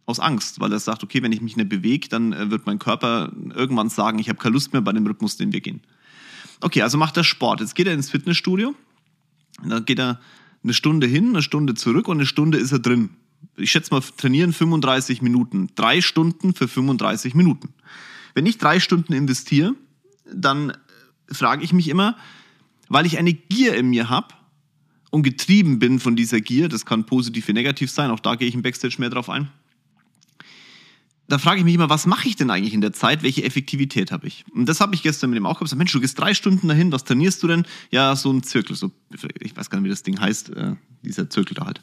aus 0.04 0.20
Angst, 0.20 0.60
weil 0.60 0.70
er 0.72 0.78
sagt, 0.78 1.04
okay, 1.04 1.22
wenn 1.22 1.32
ich 1.32 1.40
mich 1.40 1.56
nicht 1.56 1.70
bewege, 1.70 2.06
dann 2.10 2.34
äh, 2.34 2.50
wird 2.50 2.66
mein 2.66 2.78
Körper 2.78 3.32
irgendwann 3.54 3.88
sagen, 3.88 4.18
ich 4.18 4.28
habe 4.28 4.38
keine 4.38 4.52
Lust 4.52 4.74
mehr 4.74 4.82
bei 4.82 4.92
dem 4.92 5.06
Rhythmus, 5.06 5.38
den 5.38 5.54
wir 5.54 5.62
gehen. 5.62 5.80
Okay, 6.60 6.82
also 6.82 6.98
macht 6.98 7.16
er 7.16 7.24
Sport. 7.24 7.60
Jetzt 7.60 7.74
geht 7.74 7.86
er 7.86 7.94
ins 7.94 8.10
Fitnessstudio. 8.10 8.74
Dann 9.66 9.86
geht 9.86 9.98
er 9.98 10.20
eine 10.62 10.74
Stunde 10.74 11.06
hin, 11.06 11.30
eine 11.30 11.40
Stunde 11.40 11.72
zurück 11.72 12.08
und 12.08 12.18
eine 12.18 12.26
Stunde 12.26 12.58
ist 12.58 12.72
er 12.72 12.78
drin 12.78 13.08
ich 13.56 13.70
schätze 13.70 13.92
mal, 13.92 14.02
trainieren 14.16 14.52
35 14.52 15.22
Minuten. 15.22 15.68
Drei 15.74 16.00
Stunden 16.00 16.54
für 16.54 16.68
35 16.68 17.34
Minuten. 17.34 17.70
Wenn 18.34 18.46
ich 18.46 18.58
drei 18.58 18.80
Stunden 18.80 19.12
investiere, 19.12 19.74
dann 20.32 20.72
frage 21.30 21.64
ich 21.64 21.72
mich 21.72 21.88
immer, 21.88 22.16
weil 22.88 23.06
ich 23.06 23.18
eine 23.18 23.32
Gier 23.32 23.74
in 23.74 23.90
mir 23.90 24.08
habe 24.08 24.34
und 25.10 25.22
getrieben 25.22 25.78
bin 25.78 26.00
von 26.00 26.16
dieser 26.16 26.40
Gier, 26.40 26.68
das 26.68 26.86
kann 26.86 27.04
positiv 27.04 27.48
wie 27.48 27.52
negativ 27.52 27.90
sein, 27.90 28.10
auch 28.10 28.20
da 28.20 28.34
gehe 28.34 28.48
ich 28.48 28.54
im 28.54 28.62
Backstage 28.62 28.96
mehr 28.98 29.10
drauf 29.10 29.28
ein. 29.28 29.48
Da 31.28 31.38
frage 31.38 31.60
ich 31.60 31.64
mich 31.64 31.74
immer, 31.74 31.88
was 31.88 32.04
mache 32.04 32.28
ich 32.28 32.36
denn 32.36 32.50
eigentlich 32.50 32.74
in 32.74 32.82
der 32.82 32.92
Zeit? 32.92 33.22
Welche 33.22 33.44
Effektivität 33.44 34.12
habe 34.12 34.26
ich? 34.26 34.44
Und 34.52 34.68
das 34.68 34.80
habe 34.80 34.94
ich 34.94 35.02
gestern 35.02 35.30
mit 35.30 35.38
dem 35.38 35.46
auch 35.46 35.60
gesagt. 35.60 35.78
Mensch, 35.78 35.92
du 35.92 36.00
gehst 36.00 36.18
drei 36.18 36.34
Stunden 36.34 36.68
dahin, 36.68 36.92
was 36.92 37.04
trainierst 37.04 37.42
du 37.42 37.46
denn? 37.46 37.64
Ja, 37.90 38.14
so 38.16 38.30
ein 38.30 38.42
Zirkel, 38.42 38.76
so, 38.76 38.90
ich 39.40 39.56
weiß 39.56 39.70
gar 39.70 39.78
nicht, 39.78 39.86
wie 39.86 39.90
das 39.90 40.02
Ding 40.02 40.20
heißt, 40.20 40.50
äh, 40.50 40.74
dieser 41.02 41.30
Zirkel 41.30 41.54
da 41.54 41.66
halt. 41.66 41.80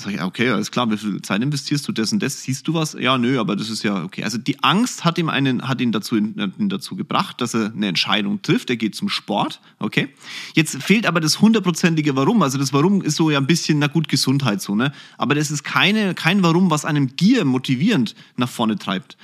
Sag 0.00 0.14
ich, 0.14 0.22
okay, 0.22 0.48
alles 0.48 0.70
klar, 0.70 0.90
wie 0.90 0.96
viel 0.96 1.20
Zeit 1.20 1.42
investierst 1.42 1.86
du 1.86 1.92
das 1.92 2.10
und 2.10 2.22
das? 2.22 2.42
Siehst 2.42 2.66
du 2.66 2.72
was? 2.72 2.96
Ja, 2.98 3.18
nö, 3.18 3.38
aber 3.38 3.54
das 3.54 3.68
ist 3.68 3.82
ja 3.82 4.02
okay. 4.02 4.24
Also 4.24 4.38
die 4.38 4.62
Angst 4.64 5.04
hat 5.04 5.18
ihm 5.18 5.28
einen, 5.28 5.68
hat 5.68 5.78
ihn 5.82 5.92
dazu, 5.92 6.16
ihn 6.16 6.70
dazu 6.70 6.96
gebracht, 6.96 7.42
dass 7.42 7.52
er 7.52 7.66
eine 7.66 7.88
Entscheidung 7.88 8.40
trifft. 8.40 8.70
Er 8.70 8.76
geht 8.76 8.94
zum 8.94 9.10
Sport, 9.10 9.60
okay. 9.78 10.08
Jetzt 10.54 10.82
fehlt 10.82 11.04
aber 11.04 11.20
das 11.20 11.42
hundertprozentige 11.42 12.16
Warum. 12.16 12.40
Also 12.42 12.56
das 12.56 12.72
Warum 12.72 13.02
ist 13.02 13.16
so 13.16 13.28
ja 13.28 13.36
ein 13.36 13.46
bisschen, 13.46 13.78
na 13.78 13.88
gut, 13.88 14.08
Gesundheit 14.08 14.62
so, 14.62 14.74
ne? 14.74 14.90
Aber 15.18 15.34
das 15.34 15.50
ist 15.50 15.64
keine, 15.64 16.14
kein 16.14 16.42
Warum, 16.42 16.70
was 16.70 16.86
einem 16.86 17.14
Gier 17.16 17.44
motivierend 17.44 18.14
nach 18.38 18.48
vorne 18.48 18.78
treibt. 18.78 19.18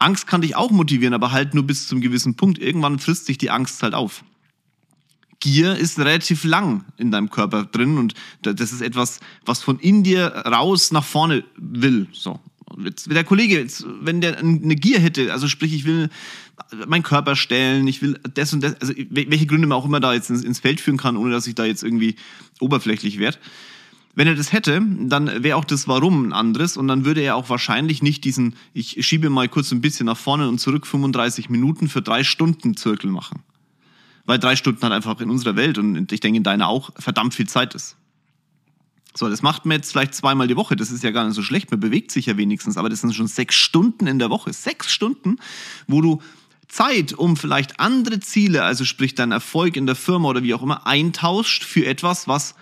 Angst 0.00 0.26
kann 0.26 0.40
dich 0.40 0.56
auch 0.56 0.72
motivieren, 0.72 1.14
aber 1.14 1.30
halt 1.30 1.54
nur 1.54 1.64
bis 1.64 1.86
zum 1.86 2.00
gewissen 2.00 2.34
Punkt. 2.34 2.58
Irgendwann 2.58 2.98
frisst 2.98 3.26
sich 3.26 3.38
die 3.38 3.50
Angst 3.50 3.80
halt 3.84 3.94
auf. 3.94 4.24
Gier 5.46 5.76
ist 5.76 6.00
relativ 6.00 6.42
lang 6.42 6.84
in 6.96 7.12
deinem 7.12 7.30
Körper 7.30 7.62
drin 7.62 7.98
und 7.98 8.14
das 8.42 8.72
ist 8.72 8.80
etwas, 8.80 9.20
was 9.44 9.62
von 9.62 9.78
in 9.78 10.02
dir 10.02 10.26
raus 10.44 10.90
nach 10.90 11.04
vorne 11.04 11.44
will. 11.56 12.08
So. 12.10 12.40
Jetzt, 12.84 13.08
der 13.08 13.22
Kollege, 13.22 13.60
jetzt, 13.60 13.86
wenn 14.00 14.20
der 14.20 14.38
eine 14.38 14.74
Gier 14.74 14.98
hätte, 14.98 15.32
also 15.32 15.46
sprich, 15.46 15.72
ich 15.72 15.84
will 15.84 16.10
meinen 16.88 17.04
Körper 17.04 17.36
stellen, 17.36 17.86
ich 17.86 18.02
will 18.02 18.18
das 18.34 18.52
und 18.54 18.64
das, 18.64 18.74
also 18.80 18.92
welche 19.10 19.46
Gründe 19.46 19.68
man 19.68 19.78
auch 19.78 19.84
immer 19.84 20.00
da 20.00 20.14
jetzt 20.14 20.30
ins, 20.30 20.42
ins 20.42 20.58
Feld 20.58 20.80
führen 20.80 20.96
kann, 20.96 21.16
ohne 21.16 21.30
dass 21.30 21.46
ich 21.46 21.54
da 21.54 21.64
jetzt 21.64 21.84
irgendwie 21.84 22.16
oberflächlich 22.58 23.20
werde. 23.20 23.38
Wenn 24.16 24.26
er 24.26 24.34
das 24.34 24.52
hätte, 24.52 24.82
dann 25.02 25.44
wäre 25.44 25.56
auch 25.56 25.64
das 25.64 25.86
Warum 25.86 26.26
ein 26.26 26.32
anderes 26.32 26.76
und 26.76 26.88
dann 26.88 27.04
würde 27.04 27.20
er 27.20 27.36
auch 27.36 27.50
wahrscheinlich 27.50 28.02
nicht 28.02 28.24
diesen, 28.24 28.56
ich 28.74 29.06
schiebe 29.06 29.30
mal 29.30 29.48
kurz 29.48 29.70
ein 29.70 29.80
bisschen 29.80 30.06
nach 30.06 30.16
vorne 30.16 30.48
und 30.48 30.58
zurück 30.58 30.88
35 30.88 31.50
Minuten 31.50 31.88
für 31.88 32.02
drei 32.02 32.24
Stunden 32.24 32.76
Zirkel 32.76 33.12
machen 33.12 33.44
weil 34.26 34.38
drei 34.38 34.56
Stunden 34.56 34.82
halt 34.82 34.92
einfach 34.92 35.20
in 35.20 35.30
unserer 35.30 35.56
Welt 35.56 35.78
und 35.78 36.12
ich 36.12 36.20
denke 36.20 36.36
in 36.36 36.42
deiner 36.42 36.68
auch 36.68 36.90
verdammt 36.98 37.34
viel 37.34 37.48
Zeit 37.48 37.74
ist. 37.74 37.96
So, 39.16 39.30
das 39.30 39.40
macht 39.40 39.64
man 39.64 39.78
jetzt 39.78 39.92
vielleicht 39.92 40.14
zweimal 40.14 40.46
die 40.46 40.56
Woche. 40.56 40.76
Das 40.76 40.90
ist 40.90 41.02
ja 41.02 41.10
gar 41.10 41.24
nicht 41.24 41.34
so 41.34 41.42
schlecht. 41.42 41.70
Man 41.70 41.80
bewegt 41.80 42.10
sich 42.10 42.26
ja 42.26 42.36
wenigstens. 42.36 42.76
Aber 42.76 42.90
das 42.90 43.00
sind 43.00 43.14
schon 43.14 43.28
sechs 43.28 43.54
Stunden 43.54 44.06
in 44.06 44.18
der 44.18 44.28
Woche. 44.28 44.52
Sechs 44.52 44.92
Stunden, 44.92 45.38
wo 45.86 46.02
du 46.02 46.20
Zeit, 46.68 47.14
um 47.14 47.36
vielleicht 47.36 47.80
andere 47.80 48.20
Ziele, 48.20 48.62
also 48.62 48.84
sprich 48.84 49.14
deinen 49.14 49.32
Erfolg 49.32 49.76
in 49.76 49.86
der 49.86 49.94
Firma 49.94 50.28
oder 50.28 50.42
wie 50.42 50.52
auch 50.52 50.62
immer, 50.62 50.86
eintauscht 50.86 51.64
für 51.64 51.86
etwas, 51.86 52.28
was, 52.28 52.56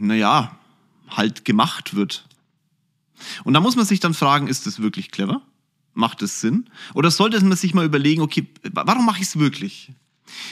naja, 0.00 0.58
halt 1.08 1.44
gemacht 1.44 1.94
wird. 1.94 2.26
Und 3.44 3.54
da 3.54 3.60
muss 3.60 3.76
man 3.76 3.84
sich 3.84 4.00
dann 4.00 4.14
fragen, 4.14 4.48
ist 4.48 4.66
das 4.66 4.80
wirklich 4.80 5.10
clever? 5.10 5.42
Macht 5.94 6.22
es 6.22 6.40
Sinn? 6.40 6.68
Oder 6.94 7.10
sollte 7.10 7.40
man 7.44 7.56
sich 7.56 7.74
mal 7.74 7.84
überlegen, 7.84 8.22
okay, 8.22 8.48
warum 8.72 9.06
mache 9.06 9.20
ich 9.20 9.28
es 9.28 9.38
wirklich? 9.38 9.92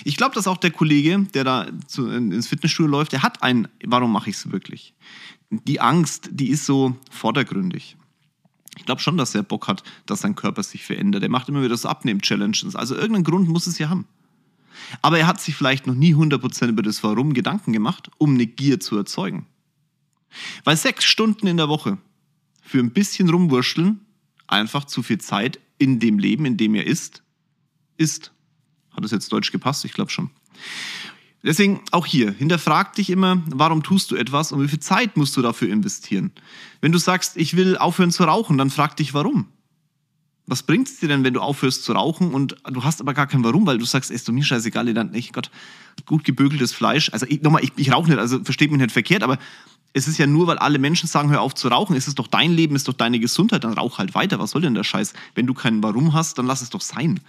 Ich 0.05 0.17
glaube, 0.17 0.35
dass 0.35 0.47
auch 0.47 0.57
der 0.57 0.71
Kollege, 0.71 1.27
der 1.35 1.45
da 1.45 1.67
zu, 1.87 2.09
ins 2.09 2.49
Fitnessstudio 2.49 2.91
läuft, 2.91 3.13
der 3.13 3.23
hat 3.23 3.43
ein, 3.43 3.69
warum 3.85 4.13
mache 4.13 4.31
ich 4.31 4.37
es 4.37 4.51
wirklich? 4.51 4.95
Die 5.51 5.81
Angst, 5.81 6.29
die 6.33 6.49
ist 6.49 6.67
so 6.67 6.97
vordergründig. 7.11 7.97
Ich 8.79 8.85
glaube 8.85 9.01
schon, 9.01 9.17
dass 9.17 9.35
er 9.35 9.43
Bock 9.43 9.69
hat, 9.69 9.83
dass 10.05 10.21
sein 10.21 10.35
Körper 10.35 10.63
sich 10.63 10.85
verändert. 10.85 11.23
Er 11.23 11.29
macht 11.29 11.49
immer 11.49 11.63
wieder 11.63 11.77
so 11.77 11.89
Abnehm-Challenges. 11.89 12.77
Also 12.77 12.95
irgendeinen 12.95 13.25
Grund 13.25 13.49
muss 13.49 13.67
es 13.67 13.79
ja 13.79 13.89
haben. 13.89 14.07
Aber 15.03 15.19
er 15.19 15.27
hat 15.27 15.41
sich 15.41 15.55
vielleicht 15.55 15.87
noch 15.87 15.95
nie 15.95 16.15
100% 16.15 16.69
über 16.69 16.83
das 16.83 17.03
Warum 17.03 17.33
Gedanken 17.33 17.73
gemacht, 17.73 18.11
um 18.19 18.35
eine 18.35 18.47
Gier 18.47 18.79
zu 18.81 18.97
erzeugen. 18.97 19.47
Weil 20.65 20.77
sechs 20.77 21.05
Stunden 21.05 21.47
in 21.47 21.57
der 21.57 21.69
Woche 21.69 21.99
für 22.61 22.79
ein 22.79 22.91
bisschen 22.91 23.31
rumwurschteln 23.31 24.01
einfach 24.47 24.85
zu 24.85 25.03
viel 25.03 25.19
Zeit 25.19 25.61
in 25.79 25.99
dem 25.99 26.19
Leben, 26.19 26.45
in 26.45 26.57
dem 26.57 26.75
er 26.75 26.87
ist, 26.87 27.23
ist. 27.97 28.33
Hat 28.97 29.05
das 29.05 29.11
jetzt 29.11 29.33
Deutsch 29.33 29.53
gepasst? 29.53 29.85
Ich 29.85 29.93
glaube 29.93 30.11
schon. 30.11 30.31
Deswegen 31.43 31.81
auch 31.93 32.07
hier, 32.07 32.33
hinterfrag 32.33 32.95
dich 32.95 33.09
immer, 33.09 33.41
warum 33.47 33.85
tust 33.85 34.11
du 34.11 34.17
etwas 34.17 34.51
und 34.51 34.63
wie 34.63 34.69
viel 34.69 34.81
Zeit 34.81 35.17
musst 35.17 35.37
du 35.37 35.43
dafür 35.43 35.69
investieren. 35.69 36.33
Wenn 36.81 36.91
du 36.91 36.99
sagst, 36.99 37.37
ich 37.37 37.57
will 37.57 37.77
aufhören 37.77 38.11
zu 38.11 38.25
rauchen, 38.25 38.59
dann 38.59 38.71
frag 38.71 38.97
dich, 38.97 39.15
warum. 39.15 39.47
Was 40.49 40.63
bringt 40.63 40.89
es 40.89 40.99
dir 40.99 41.09
denn, 41.09 41.25
wenn 41.25 41.35
du 41.35 41.41
aufhörst 41.41 41.85
zu 41.85 41.93
rauchen 41.93 42.33
und 42.33 42.57
du 42.71 42.85
hast 42.85 43.01
aber 43.01 43.15
gar 43.15 43.27
kein 43.27 43.45
Warum, 43.45 43.67
weil 43.67 43.79
du 43.79 43.85
sagst, 43.85 44.11
ist 44.11 44.29
doch 44.29 44.33
mir 44.33 44.45
scheißegal, 44.45 44.93
dann 44.95 45.11
nicht, 45.11 45.33
Gott, 45.33 45.51
gut 46.05 46.25
gebügeltes 46.25 46.73
Fleisch. 46.73 47.11
Also 47.13 47.27
ich, 47.29 47.43
nochmal, 47.43 47.65
ich, 47.65 47.73
ich 47.77 47.93
rauche 47.93 48.09
nicht, 48.09 48.19
also 48.19 48.43
versteht 48.43 48.71
mich 48.71 48.81
nicht 48.81 48.93
verkehrt, 48.93 49.23
aber 49.23 49.39
es 49.93 50.07
ist 50.07 50.19
ja 50.19 50.27
nur, 50.27 50.47
weil 50.47 50.59
alle 50.59 50.79
Menschen 50.79 51.09
sagen, 51.09 51.31
hör 51.31 51.41
auf 51.41 51.55
zu 51.55 51.69
rauchen, 51.69 51.97
ist 51.97 52.07
es 52.07 52.15
doch 52.15 52.29
dein 52.29 52.53
Leben, 52.53 52.77
ist 52.77 52.87
doch 52.87 52.93
deine 52.95 53.19
Gesundheit, 53.19 53.65
dann 53.65 53.73
rauch 53.73 53.99
halt 53.99 54.15
weiter. 54.15 54.39
Was 54.39 54.51
soll 54.51 54.63
denn 54.63 54.75
der 54.75 54.85
Scheiß? 54.85 55.15
Wenn 55.35 55.47
du 55.47 55.55
kein 55.55 55.83
Warum 55.83 56.13
hast, 56.13 56.39
dann 56.39 56.47
lass 56.47 56.61
es 56.61 56.71
doch 56.71 56.81
sein. 56.81 57.21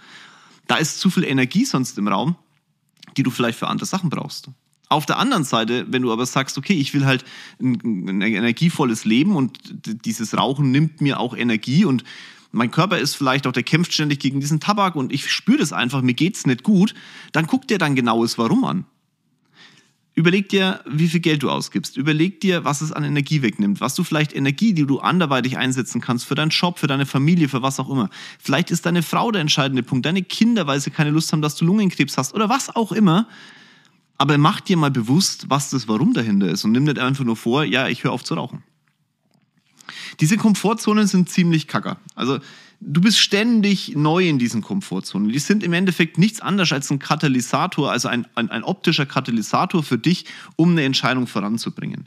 Da 0.68 0.76
ist 0.76 1.00
zu 1.00 1.10
viel 1.10 1.24
Energie 1.24 1.64
sonst 1.64 1.98
im 1.98 2.06
Raum, 2.06 2.36
die 3.16 3.24
du 3.24 3.30
vielleicht 3.30 3.58
für 3.58 3.66
andere 3.66 3.86
Sachen 3.86 4.10
brauchst. 4.10 4.48
Auf 4.88 5.04
der 5.04 5.18
anderen 5.18 5.44
Seite, 5.44 5.86
wenn 5.90 6.02
du 6.02 6.12
aber 6.12 6.24
sagst, 6.24 6.56
okay, 6.56 6.74
ich 6.74 6.94
will 6.94 7.04
halt 7.04 7.24
ein, 7.60 7.74
ein 8.08 8.22
energievolles 8.22 9.04
Leben 9.04 9.34
und 9.36 9.58
dieses 10.04 10.36
Rauchen 10.36 10.70
nimmt 10.70 11.00
mir 11.00 11.20
auch 11.20 11.36
Energie 11.36 11.84
und 11.84 12.04
mein 12.52 12.70
Körper 12.70 12.98
ist 12.98 13.14
vielleicht 13.14 13.46
auch, 13.46 13.52
der 13.52 13.62
kämpft 13.62 13.92
ständig 13.92 14.20
gegen 14.20 14.40
diesen 14.40 14.60
Tabak 14.60 14.96
und 14.96 15.12
ich 15.12 15.30
spüre 15.30 15.58
das 15.58 15.72
einfach, 15.74 16.00
mir 16.00 16.14
geht's 16.14 16.46
nicht 16.46 16.62
gut, 16.62 16.94
dann 17.32 17.46
guck 17.46 17.68
dir 17.68 17.76
dann 17.76 17.94
genaues 17.94 18.38
Warum 18.38 18.64
an. 18.64 18.84
Überleg 20.18 20.48
dir, 20.48 20.80
wie 20.84 21.06
viel 21.06 21.20
Geld 21.20 21.44
du 21.44 21.48
ausgibst. 21.48 21.96
Überleg 21.96 22.40
dir, 22.40 22.64
was 22.64 22.80
es 22.80 22.90
an 22.90 23.04
Energie 23.04 23.40
wegnimmt. 23.40 23.80
Was 23.80 23.94
du 23.94 24.02
vielleicht 24.02 24.34
Energie, 24.34 24.72
die 24.72 24.84
du 24.84 24.98
anderweitig 24.98 25.56
einsetzen 25.56 26.00
kannst 26.00 26.24
für 26.24 26.34
deinen 26.34 26.48
Job, 26.48 26.80
für 26.80 26.88
deine 26.88 27.06
Familie, 27.06 27.48
für 27.48 27.62
was 27.62 27.78
auch 27.78 27.88
immer. 27.88 28.10
Vielleicht 28.40 28.72
ist 28.72 28.84
deine 28.84 29.04
Frau 29.04 29.30
der 29.30 29.42
entscheidende 29.42 29.84
Punkt, 29.84 30.04
deine 30.06 30.24
Kinder, 30.24 30.66
weil 30.66 30.80
sie 30.80 30.90
keine 30.90 31.10
Lust 31.10 31.32
haben, 31.32 31.40
dass 31.40 31.54
du 31.54 31.64
Lungenkrebs 31.64 32.18
hast 32.18 32.34
oder 32.34 32.48
was 32.48 32.74
auch 32.74 32.90
immer. 32.90 33.28
Aber 34.16 34.36
mach 34.38 34.60
dir 34.60 34.76
mal 34.76 34.90
bewusst, 34.90 35.50
was 35.50 35.70
das 35.70 35.86
Warum 35.86 36.14
dahinter 36.14 36.48
ist 36.48 36.64
und 36.64 36.72
nimm 36.72 36.82
nicht 36.82 36.98
einfach 36.98 37.22
nur 37.22 37.36
vor, 37.36 37.62
ja, 37.62 37.86
ich 37.86 38.02
höre 38.02 38.10
auf 38.10 38.24
zu 38.24 38.34
rauchen. 38.34 38.64
Diese 40.18 40.36
Komfortzonen 40.36 41.06
sind 41.06 41.30
ziemlich 41.30 41.68
kacker. 41.68 41.96
Also 42.16 42.40
du 42.80 43.00
bist 43.00 43.18
ständig 43.18 43.94
neu 43.96 44.28
in 44.28 44.38
diesen 44.38 44.62
Komfortzonen. 44.62 45.28
Die 45.28 45.38
sind 45.38 45.62
im 45.62 45.72
Endeffekt 45.72 46.18
nichts 46.18 46.40
anderes 46.40 46.72
als 46.72 46.90
ein 46.90 46.98
Katalysator, 46.98 47.90
also 47.90 48.08
ein, 48.08 48.26
ein, 48.34 48.50
ein 48.50 48.62
optischer 48.62 49.06
Katalysator 49.06 49.82
für 49.82 49.98
dich, 49.98 50.26
um 50.56 50.70
eine 50.72 50.84
Entscheidung 50.84 51.26
voranzubringen. 51.26 52.06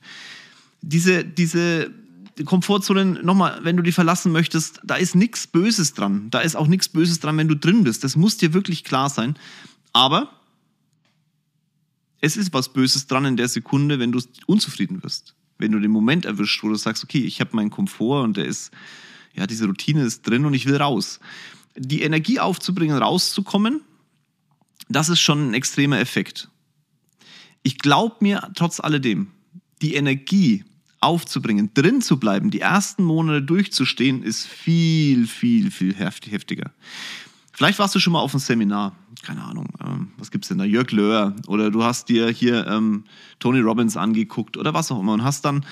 Diese, 0.81 1.23
diese 1.23 1.91
Komfortzonen, 2.45 3.23
nochmal, 3.23 3.59
wenn 3.63 3.77
du 3.77 3.83
die 3.83 3.91
verlassen 3.91 4.31
möchtest, 4.31 4.79
da 4.83 4.95
ist 4.95 5.15
nichts 5.15 5.47
Böses 5.47 5.93
dran. 5.93 6.29
Da 6.31 6.39
ist 6.39 6.55
auch 6.55 6.67
nichts 6.67 6.89
Böses 6.89 7.19
dran, 7.19 7.37
wenn 7.37 7.47
du 7.47 7.55
drin 7.55 7.83
bist. 7.83 8.03
Das 8.03 8.15
muss 8.15 8.37
dir 8.37 8.53
wirklich 8.53 8.83
klar 8.83 9.09
sein. 9.09 9.35
Aber 9.93 10.31
es 12.21 12.37
ist 12.37 12.53
was 12.53 12.71
Böses 12.71 13.07
dran 13.07 13.25
in 13.25 13.37
der 13.37 13.47
Sekunde, 13.47 13.99
wenn 13.99 14.11
du 14.11 14.21
unzufrieden 14.45 15.03
wirst. 15.03 15.35
Wenn 15.57 15.73
du 15.73 15.79
den 15.79 15.91
Moment 15.91 16.25
erwischt, 16.25 16.63
wo 16.63 16.69
du 16.69 16.75
sagst, 16.75 17.03
okay, 17.03 17.19
ich 17.19 17.41
habe 17.41 17.55
meinen 17.55 17.69
Komfort 17.69 18.23
und 18.23 18.37
der 18.37 18.45
ist 18.45 18.71
ja, 19.35 19.47
diese 19.47 19.65
Routine 19.65 20.03
ist 20.03 20.27
drin 20.27 20.45
und 20.45 20.53
ich 20.53 20.65
will 20.65 20.77
raus. 20.77 21.19
Die 21.75 22.01
Energie 22.01 22.39
aufzubringen, 22.39 22.97
rauszukommen, 22.97 23.81
das 24.89 25.09
ist 25.09 25.21
schon 25.21 25.49
ein 25.49 25.53
extremer 25.53 25.99
Effekt. 25.99 26.49
Ich 27.63 27.77
glaube 27.77 28.17
mir 28.19 28.51
trotz 28.55 28.79
alledem, 28.79 29.27
die 29.81 29.95
Energie 29.95 30.65
aufzubringen, 30.99 31.73
drin 31.73 32.01
zu 32.01 32.19
bleiben, 32.19 32.51
die 32.51 32.61
ersten 32.61 33.03
Monate 33.03 33.41
durchzustehen, 33.41 34.23
ist 34.23 34.45
viel, 34.45 35.27
viel, 35.27 35.71
viel 35.71 35.95
heftiger. 35.95 36.71
Vielleicht 37.53 37.79
warst 37.79 37.95
du 37.95 37.99
schon 37.99 38.13
mal 38.13 38.19
auf 38.19 38.33
einem 38.33 38.39
Seminar, 38.39 38.95
keine 39.23 39.43
Ahnung, 39.43 39.67
ähm, 39.83 40.11
was 40.17 40.31
gibt's 40.31 40.47
denn 40.47 40.57
da, 40.57 40.63
Jörg 40.63 40.91
Löhr, 40.91 41.35
oder 41.47 41.71
du 41.71 41.83
hast 41.83 42.09
dir 42.09 42.29
hier 42.29 42.65
ähm, 42.67 43.03
Tony 43.39 43.59
Robbins 43.59 43.97
angeguckt 43.97 44.57
oder 44.57 44.73
was 44.73 44.91
auch 44.91 44.99
immer 44.99 45.13
und 45.13 45.23
hast 45.23 45.45
dann 45.45 45.65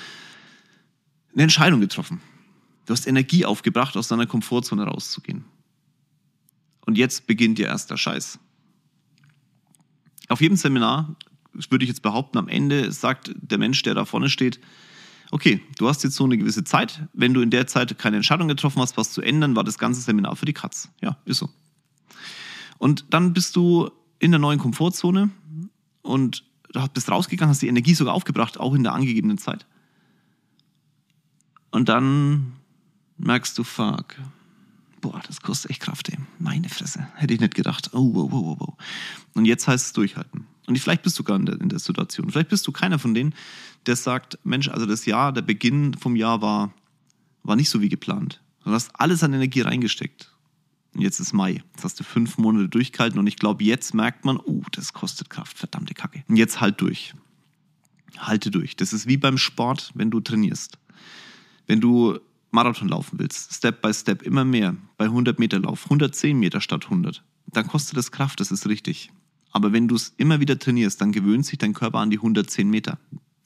eine 1.34 1.44
Entscheidung 1.44 1.80
getroffen. 1.80 2.22
Du 2.90 2.94
hast 2.94 3.06
Energie 3.06 3.46
aufgebracht, 3.46 3.96
aus 3.98 4.08
deiner 4.08 4.26
Komfortzone 4.26 4.84
rauszugehen. 4.84 5.46
Und 6.88 6.98
jetzt 6.98 7.28
beginnt 7.28 7.60
dir 7.60 7.68
erst 7.68 7.92
der 7.92 7.98
Scheiß. 7.98 8.40
Auf 10.28 10.42
jedem 10.42 10.58
Seminar, 10.58 11.16
würde 11.54 11.86
ich 11.86 11.90
jetzt 11.90 12.02
behaupten, 12.02 12.40
am 12.40 12.48
Ende 12.48 12.92
sagt 12.92 13.32
der 13.36 13.60
Mensch, 13.60 13.84
der 13.84 13.94
da 13.94 14.06
vorne 14.06 14.28
steht, 14.28 14.60
okay, 15.30 15.62
du 15.78 15.88
hast 15.88 16.04
jetzt 16.04 16.16
so 16.16 16.24
eine 16.24 16.36
gewisse 16.36 16.64
Zeit. 16.64 17.08
Wenn 17.14 17.36
du 17.36 17.42
in 17.42 17.52
der 17.52 17.68
Zeit 17.68 17.96
keine 18.00 18.16
Entscheidung 18.16 18.48
getroffen 18.48 18.82
hast, 18.82 18.98
was 18.98 19.14
zu 19.14 19.22
ändern, 19.22 19.56
war 19.56 19.64
das 19.64 19.78
ganze 19.78 20.02
Seminar 20.02 20.36
für 20.36 20.48
die 20.48 20.54
Katz. 20.54 20.90
Ja, 21.00 21.20
ist 21.26 21.38
so. 21.38 21.50
Und 22.80 23.06
dann 23.12 23.34
bist 23.34 23.56
du 23.56 23.92
in 24.18 24.32
der 24.32 24.40
neuen 24.40 24.58
Komfortzone 24.58 25.30
und 26.02 26.44
bist 26.96 27.12
rausgegangen, 27.12 27.52
hast 27.52 27.62
die 27.62 27.68
Energie 27.68 27.94
sogar 27.94 28.16
aufgebracht, 28.16 28.60
auch 28.60 28.74
in 28.74 28.82
der 28.82 28.94
angegebenen 28.94 29.38
Zeit. 29.38 29.68
Und 31.70 31.88
dann 31.88 32.54
merkst 33.20 33.58
du, 33.58 33.64
fuck, 33.64 34.16
boah, 35.02 35.22
das 35.28 35.42
kostet 35.42 35.72
echt 35.72 35.82
Kraft, 35.82 36.10
ey. 36.10 36.18
Meine 36.40 36.70
Fresse. 36.70 37.08
Hätte 37.16 37.34
ich 37.34 37.40
nicht 37.40 37.56
gedacht. 37.56 37.92
Oh, 37.94 38.14
wow, 38.14 38.32
wow, 38.32 38.58
wow. 38.60 38.74
Und 39.34 39.46
jetzt 39.46 39.68
heißt 39.68 39.88
es 39.88 39.94
durchhalten. 39.94 40.46
Und 40.68 40.78
vielleicht 40.78 41.04
bist 41.04 41.18
du 41.18 41.24
gar 41.24 41.38
in 41.38 41.46
der, 41.46 41.60
in 41.60 41.70
der 41.70 41.80
Situation. 41.80 42.30
Vielleicht 42.30 42.50
bist 42.50 42.66
du 42.68 42.72
keiner 42.72 43.00
von 43.00 43.14
denen, 43.14 43.34
der 43.86 43.96
sagt, 43.96 44.38
Mensch, 44.44 44.70
also 44.70 44.86
das 44.86 45.06
Jahr, 45.06 45.32
der 45.34 45.42
Beginn 45.42 45.96
vom 45.96 46.16
Jahr 46.16 46.42
war, 46.42 46.74
war 47.44 47.56
nicht 47.56 47.70
so 47.70 47.82
wie 47.82 47.90
geplant. 47.90 48.42
Du 48.64 48.72
hast 48.72 48.92
alles 48.94 49.24
an 49.24 49.34
Energie 49.34 49.62
reingesteckt. 49.62 50.32
Und 50.94 51.02
jetzt 51.02 51.20
ist 51.20 51.34
Mai. 51.34 51.64
Jetzt 51.74 51.84
hast 51.84 52.00
du 52.00 52.04
fünf 52.04 52.38
Monate 52.38 52.68
durchgehalten 52.68 53.20
und 53.20 53.28
ich 53.28 53.38
glaube, 53.38 53.64
jetzt 53.64 53.94
merkt 53.94 54.26
man, 54.26 54.38
oh, 54.38 54.64
das 54.72 54.94
kostet 54.94 55.30
Kraft, 55.30 55.58
verdammte 55.58 55.94
Kacke. 55.94 56.24
Und 56.28 56.36
jetzt 56.36 56.62
halt 56.62 56.82
durch. 56.82 57.14
Halte 58.18 58.52
durch. 58.52 58.76
Das 58.76 58.92
ist 58.92 59.08
wie 59.08 59.18
beim 59.18 59.38
Sport, 59.38 59.92
wenn 59.94 60.12
du 60.12 60.20
trainierst. 60.20 60.78
Wenn 61.68 61.80
du 61.80 62.20
Marathon 62.52 62.90
laufen 62.90 63.20
willst, 63.20 63.54
Step 63.54 63.82
by 63.82 63.94
Step, 63.94 64.24
immer 64.24 64.46
mehr, 64.46 64.76
bei 64.98 65.06
100 65.06 65.40
Meter 65.40 65.60
Lauf, 65.60 65.86
110 65.86 66.38
Meter 66.38 66.62
statt 66.62 66.86
100, 66.86 67.24
dann 67.48 67.68
kostet 67.68 67.98
das 67.98 68.12
Kraft, 68.12 68.40
das 68.40 68.52
ist 68.52 68.68
richtig. 68.68 69.12
Aber 69.52 69.74
wenn 69.74 69.88
du 69.88 69.96
es 69.96 70.14
immer 70.18 70.40
wieder 70.40 70.60
trainierst, 70.60 71.02
dann 71.02 71.12
gewöhnt 71.12 71.46
sich 71.46 71.58
dein 71.58 71.74
Körper 71.74 72.00
an 72.00 72.12
die 72.12 72.18
110 72.18 72.70
Meter. 72.70 73.00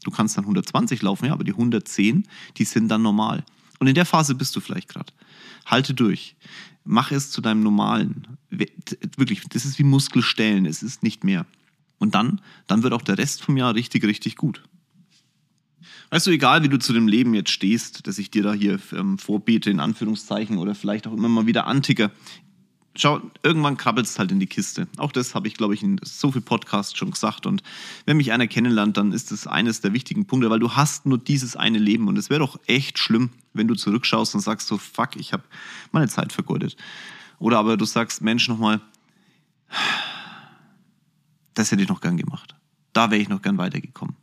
Du 0.04 0.12
kannst 0.12 0.38
dann 0.38 0.44
120 0.44 1.02
laufen, 1.02 1.28
ja, 1.28 1.34
aber 1.34 1.46
die 1.46 1.54
110, 1.54 2.28
die 2.58 2.66
sind 2.66 2.90
dann 2.90 3.02
normal. 3.02 3.44
Und 3.80 3.88
in 3.88 3.96
der 3.96 4.06
Phase 4.06 4.36
bist 4.36 4.56
du 4.56 4.60
vielleicht 4.60 4.90
gerade. 4.90 5.14
Halte 5.66 5.94
durch. 5.94 6.36
Mach 6.84 7.12
es 7.12 7.32
zu 7.32 7.40
deinem 7.40 7.64
normalen. 7.64 8.38
Wirklich, 8.50 9.44
das 9.50 9.66
ist 9.66 9.80
wie 9.80 9.84
Muskelstellen, 9.84 10.66
es 10.66 10.84
ist 10.84 11.04
nicht 11.04 11.24
mehr. 11.24 11.46
Und 12.00 12.16
dann, 12.16 12.42
dann 12.68 12.84
wird 12.84 12.92
auch 12.92 13.02
der 13.02 13.18
Rest 13.18 13.42
vom 13.42 13.56
Jahr 13.56 13.76
richtig, 13.76 14.04
richtig 14.04 14.36
gut. 14.36 14.62
Weißt 16.14 16.28
du, 16.28 16.32
egal 16.32 16.62
wie 16.62 16.70
du 16.70 16.78
zu 16.78 16.94
dem 16.94 17.08
Leben 17.08 17.34
jetzt 17.34 17.50
stehst, 17.50 18.06
dass 18.06 18.20
ich 18.20 18.30
dir 18.30 18.44
da 18.44 18.54
hier 18.54 18.78
ähm, 18.92 19.18
vorbete, 19.18 19.72
in 19.72 19.80
Anführungszeichen, 19.80 20.60
oder 20.60 20.76
vielleicht 20.76 21.08
auch 21.08 21.14
immer 21.14 21.28
mal 21.28 21.48
wieder 21.48 21.66
anticke, 21.66 22.12
schau, 22.96 23.20
irgendwann 23.42 23.78
krabbelt 23.78 24.06
es 24.06 24.20
halt 24.20 24.32
in 24.32 24.40
die 24.40 24.46
Kiste. 24.46 24.88
Auch 24.98 25.12
das 25.12 25.34
habe 25.34 25.48
ich, 25.48 25.56
glaube 25.56 25.74
ich, 25.74 25.82
in 25.82 26.00
so 26.04 26.32
viel 26.32 26.44
Podcasts 26.44 26.96
schon 26.96 27.10
gesagt. 27.10 27.48
Und 27.48 27.64
wenn 28.06 28.18
mich 28.18 28.32
einer 28.32 28.46
kennenlernt, 28.46 28.96
dann 28.96 29.12
ist 29.12 29.32
das 29.32 29.48
eines 29.48 29.82
der 29.82 29.94
wichtigen 29.94 30.28
Punkte, 30.28 30.52
weil 30.52 30.60
du 30.60 30.74
hast 30.74 31.08
nur 31.08 31.18
dieses 31.18 31.56
eine 31.56 31.80
Leben. 31.80 32.08
Und 32.08 32.16
es 32.20 32.30
wäre 32.30 32.42
doch 32.42 32.60
echt 32.68 33.00
schlimm, 33.00 33.32
wenn 33.56 33.68
du 33.68 33.74
zurückschaust 33.74 34.36
und 34.36 34.42
sagst 34.42 34.68
so, 34.68 34.78
fuck, 34.78 35.16
ich 35.16 35.34
habe 35.34 35.42
meine 35.94 36.10
Zeit 36.10 36.32
vergeudet. 36.32 36.78
Oder 37.40 37.58
aber 37.58 37.76
du 37.76 37.86
sagst, 37.86 38.22
Mensch, 38.22 38.48
nochmal, 38.48 38.82
das 41.56 41.72
hätte 41.72 41.82
ich 41.82 41.90
noch 41.90 42.02
gern 42.02 42.18
gemacht. 42.18 42.54
Da 42.94 43.10
wäre 43.10 43.20
ich 43.20 43.30
noch 43.30 43.42
gern 43.42 43.58
weitergekommen. 43.58 44.16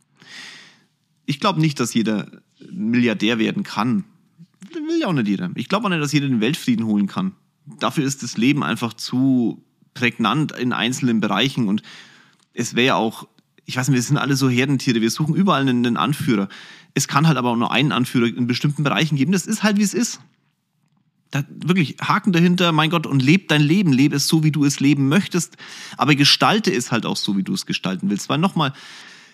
Ich 1.25 1.39
glaube 1.39 1.61
nicht, 1.61 1.79
dass 1.79 1.93
jeder 1.93 2.27
Milliardär 2.71 3.39
werden 3.39 3.63
kann. 3.63 4.03
Will 4.73 4.99
ja 4.99 5.07
auch 5.07 5.13
nicht 5.13 5.27
jeder. 5.27 5.51
Ich 5.55 5.69
glaube 5.69 5.85
auch 5.85 5.89
nicht, 5.89 6.01
dass 6.01 6.11
jeder 6.11 6.27
den 6.27 6.41
Weltfrieden 6.41 6.85
holen 6.85 7.07
kann. 7.07 7.33
Dafür 7.79 8.05
ist 8.05 8.23
das 8.23 8.37
Leben 8.37 8.63
einfach 8.63 8.93
zu 8.93 9.63
prägnant 9.93 10.51
in 10.53 10.73
einzelnen 10.73 11.19
Bereichen 11.19 11.67
und 11.67 11.83
es 12.53 12.75
wäre 12.75 12.87
ja 12.87 12.95
auch, 12.95 13.27
ich 13.65 13.77
weiß 13.77 13.87
nicht, 13.87 13.95
wir 13.95 14.01
sind 14.01 14.17
alle 14.17 14.35
so 14.35 14.49
Herdentiere, 14.49 15.01
wir 15.01 15.11
suchen 15.11 15.35
überall 15.35 15.61
einen, 15.61 15.85
einen 15.85 15.97
Anführer. 15.97 16.49
Es 16.93 17.07
kann 17.07 17.27
halt 17.27 17.37
aber 17.37 17.49
auch 17.49 17.55
nur 17.55 17.71
einen 17.71 17.91
Anführer 17.91 18.25
in 18.25 18.47
bestimmten 18.47 18.83
Bereichen 18.83 19.15
geben. 19.15 19.31
Das 19.31 19.45
ist 19.45 19.63
halt, 19.63 19.77
wie 19.77 19.83
es 19.83 19.93
ist. 19.93 20.19
Da, 21.29 21.45
wirklich 21.49 21.95
Haken 22.01 22.33
dahinter, 22.33 22.73
mein 22.73 22.89
Gott, 22.89 23.07
und 23.07 23.21
leb 23.21 23.47
dein 23.47 23.61
Leben, 23.61 23.93
lebe 23.93 24.17
es 24.17 24.27
so, 24.27 24.43
wie 24.43 24.51
du 24.51 24.65
es 24.65 24.81
leben 24.81 25.07
möchtest, 25.07 25.55
aber 25.95 26.15
gestalte 26.15 26.73
es 26.73 26.91
halt 26.91 27.05
auch 27.05 27.15
so, 27.15 27.37
wie 27.37 27.43
du 27.43 27.53
es 27.53 27.65
gestalten 27.65 28.09
willst. 28.09 28.27
Weil 28.27 28.37
nochmal, 28.37 28.73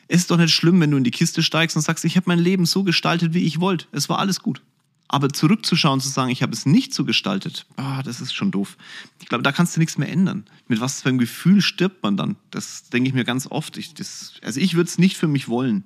ist 0.08 0.32
doch 0.32 0.38
nicht 0.38 0.54
schlimm, 0.54 0.80
wenn 0.80 0.92
du 0.92 0.98
in 0.98 1.04
die 1.04 1.12
Kiste 1.12 1.44
steigst 1.44 1.76
und 1.76 1.82
sagst, 1.82 2.06
ich 2.06 2.16
habe 2.16 2.26
mein 2.28 2.40
Leben 2.40 2.66
so 2.66 2.84
gestaltet, 2.84 3.34
wie 3.34 3.44
ich 3.46 3.60
wollte. 3.60 3.88
Es 3.92 4.10
war 4.10 4.20
alles 4.20 4.42
gut. 4.42 4.62
Aber 5.10 5.30
zurückzuschauen, 5.30 6.02
zu 6.02 6.10
sagen, 6.10 6.32
ich 6.32 6.44
habe 6.44 6.52
es 6.52 6.66
nicht 6.66 6.94
so 6.94 7.06
gestaltet, 7.06 7.66
ah, 7.78 8.04
das 8.04 8.20
ist 8.20 8.34
schon 8.34 8.52
doof. 8.52 8.78
Ich 9.22 9.28
glaube, 9.28 9.44
da 9.44 9.54
kannst 9.54 9.76
du 9.76 9.80
nichts 9.80 9.98
mehr 9.98 10.10
ändern. 10.10 10.46
Mit 10.68 10.82
was 10.82 11.02
für 11.02 11.10
einem 11.10 11.18
Gefühl 11.18 11.62
stirbt 11.62 12.04
man 12.04 12.18
dann? 12.18 12.36
Das 12.52 12.90
denke 12.90 13.08
ich 13.08 13.14
mir 13.14 13.24
ganz 13.24 13.48
oft. 13.48 13.78
Ich, 13.78 13.94
das, 13.94 14.34
also 14.44 14.60
ich 14.60 14.74
würde 14.76 14.90
es 14.90 14.98
nicht 14.98 15.16
für 15.16 15.28
mich 15.28 15.48
wollen. 15.48 15.84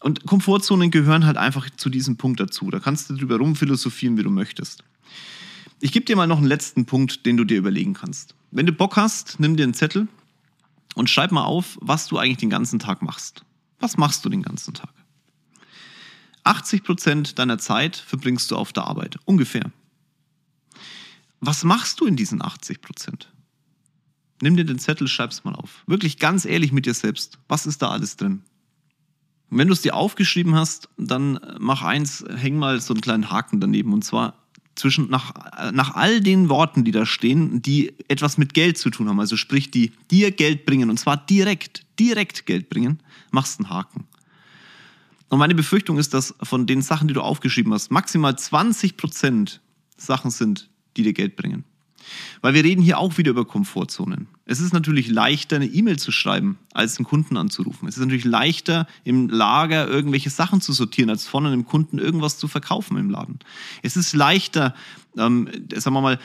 Und 0.00 0.26
Komfortzonen 0.26 0.90
gehören 0.90 1.24
halt 1.24 1.36
einfach 1.36 1.70
zu 1.70 1.88
diesem 1.88 2.16
Punkt 2.16 2.40
dazu. 2.40 2.70
Da 2.70 2.80
kannst 2.80 3.10
du 3.10 3.14
drüber 3.14 3.36
rumphilosophieren, 3.36 4.18
wie 4.18 4.22
du 4.22 4.30
möchtest. 4.30 4.82
Ich 5.80 5.92
gebe 5.92 6.04
dir 6.04 6.16
mal 6.16 6.26
noch 6.26 6.38
einen 6.38 6.46
letzten 6.46 6.86
Punkt, 6.86 7.26
den 7.26 7.36
du 7.36 7.44
dir 7.44 7.58
überlegen 7.58 7.94
kannst. 7.94 8.34
Wenn 8.50 8.66
du 8.66 8.72
Bock 8.72 8.96
hast, 8.96 9.38
nimm 9.38 9.56
dir 9.56 9.62
einen 9.62 9.74
Zettel 9.74 10.08
und 10.94 11.10
schreib 11.10 11.32
mal 11.32 11.44
auf, 11.44 11.78
was 11.80 12.06
du 12.06 12.18
eigentlich 12.18 12.38
den 12.38 12.50
ganzen 12.50 12.78
Tag 12.78 13.02
machst. 13.02 13.44
Was 13.78 13.96
machst 13.96 14.24
du 14.24 14.28
den 14.28 14.42
ganzen 14.42 14.74
Tag? 14.74 14.92
80 16.44 16.84
Prozent 16.84 17.38
deiner 17.38 17.58
Zeit 17.58 17.96
verbringst 17.96 18.50
du 18.50 18.56
auf 18.56 18.72
der 18.72 18.84
Arbeit, 18.84 19.18
ungefähr. 19.24 19.70
Was 21.40 21.64
machst 21.64 22.00
du 22.00 22.06
in 22.06 22.16
diesen 22.16 22.42
80 22.42 22.80
Prozent? 22.80 23.32
Nimm 24.40 24.56
dir 24.56 24.64
den 24.64 24.78
Zettel, 24.78 25.08
schreib's 25.08 25.44
mal 25.44 25.54
auf. 25.54 25.84
Wirklich 25.86 26.18
ganz 26.18 26.44
ehrlich 26.44 26.72
mit 26.72 26.86
dir 26.86 26.94
selbst. 26.94 27.38
Was 27.48 27.66
ist 27.66 27.82
da 27.82 27.88
alles 27.90 28.16
drin? 28.16 28.42
Und 29.50 29.58
wenn 29.58 29.68
du 29.68 29.74
es 29.74 29.82
dir 29.82 29.94
aufgeschrieben 29.94 30.54
hast, 30.54 30.88
dann 30.96 31.38
mach 31.58 31.82
eins, 31.82 32.24
häng 32.36 32.58
mal 32.58 32.80
so 32.80 32.92
einen 32.92 33.00
kleinen 33.00 33.30
Haken 33.30 33.60
daneben. 33.60 33.92
Und 33.92 34.04
zwar 34.04 34.43
zwischen 34.74 35.08
nach, 35.08 35.32
nach 35.72 35.94
all 35.94 36.20
den 36.20 36.48
Worten, 36.48 36.84
die 36.84 36.90
da 36.90 37.06
stehen, 37.06 37.62
die 37.62 37.94
etwas 38.08 38.38
mit 38.38 38.54
Geld 38.54 38.78
zu 38.78 38.90
tun 38.90 39.08
haben, 39.08 39.20
also 39.20 39.36
sprich, 39.36 39.70
die 39.70 39.92
dir 40.10 40.30
Geld 40.30 40.66
bringen, 40.66 40.90
und 40.90 40.98
zwar 40.98 41.16
direkt, 41.16 41.86
direkt 41.98 42.46
Geld 42.46 42.68
bringen, 42.68 43.00
machst 43.30 43.60
einen 43.60 43.70
Haken. 43.70 44.06
Und 45.28 45.38
meine 45.38 45.54
Befürchtung 45.54 45.98
ist, 45.98 46.14
dass 46.14 46.34
von 46.42 46.66
den 46.66 46.82
Sachen, 46.82 47.08
die 47.08 47.14
du 47.14 47.20
aufgeschrieben 47.20 47.72
hast, 47.72 47.90
maximal 47.90 48.32
20% 48.32 49.58
Sachen 49.96 50.30
sind, 50.30 50.68
die 50.96 51.02
dir 51.02 51.12
Geld 51.12 51.36
bringen. 51.36 51.64
Weil 52.40 52.54
wir 52.54 52.64
reden 52.64 52.82
hier 52.82 52.98
auch 52.98 53.16
wieder 53.18 53.30
über 53.30 53.44
Komfortzonen. 53.44 54.28
Es 54.46 54.60
ist 54.60 54.74
natürlich 54.74 55.08
leichter, 55.08 55.56
eine 55.56 55.66
E-Mail 55.66 55.98
zu 55.98 56.12
schreiben, 56.12 56.58
als 56.72 56.98
einen 56.98 57.06
Kunden 57.06 57.38
anzurufen. 57.38 57.88
Es 57.88 57.96
ist 57.96 58.00
natürlich 58.00 58.24
leichter, 58.24 58.86
im 59.02 59.28
Lager 59.30 59.88
irgendwelche 59.88 60.28
Sachen 60.28 60.60
zu 60.60 60.72
sortieren, 60.72 61.08
als 61.08 61.26
von 61.26 61.46
einem 61.46 61.64
Kunden 61.64 61.98
irgendwas 61.98 62.36
zu 62.36 62.46
verkaufen 62.46 62.98
im 62.98 63.08
Laden. 63.08 63.38
Es 63.82 63.96
ist 63.96 64.12
leichter, 64.12 64.74
ähm, 65.16 65.48
sagen 65.74 65.96
wir 65.96 66.02
mal, 66.02 66.18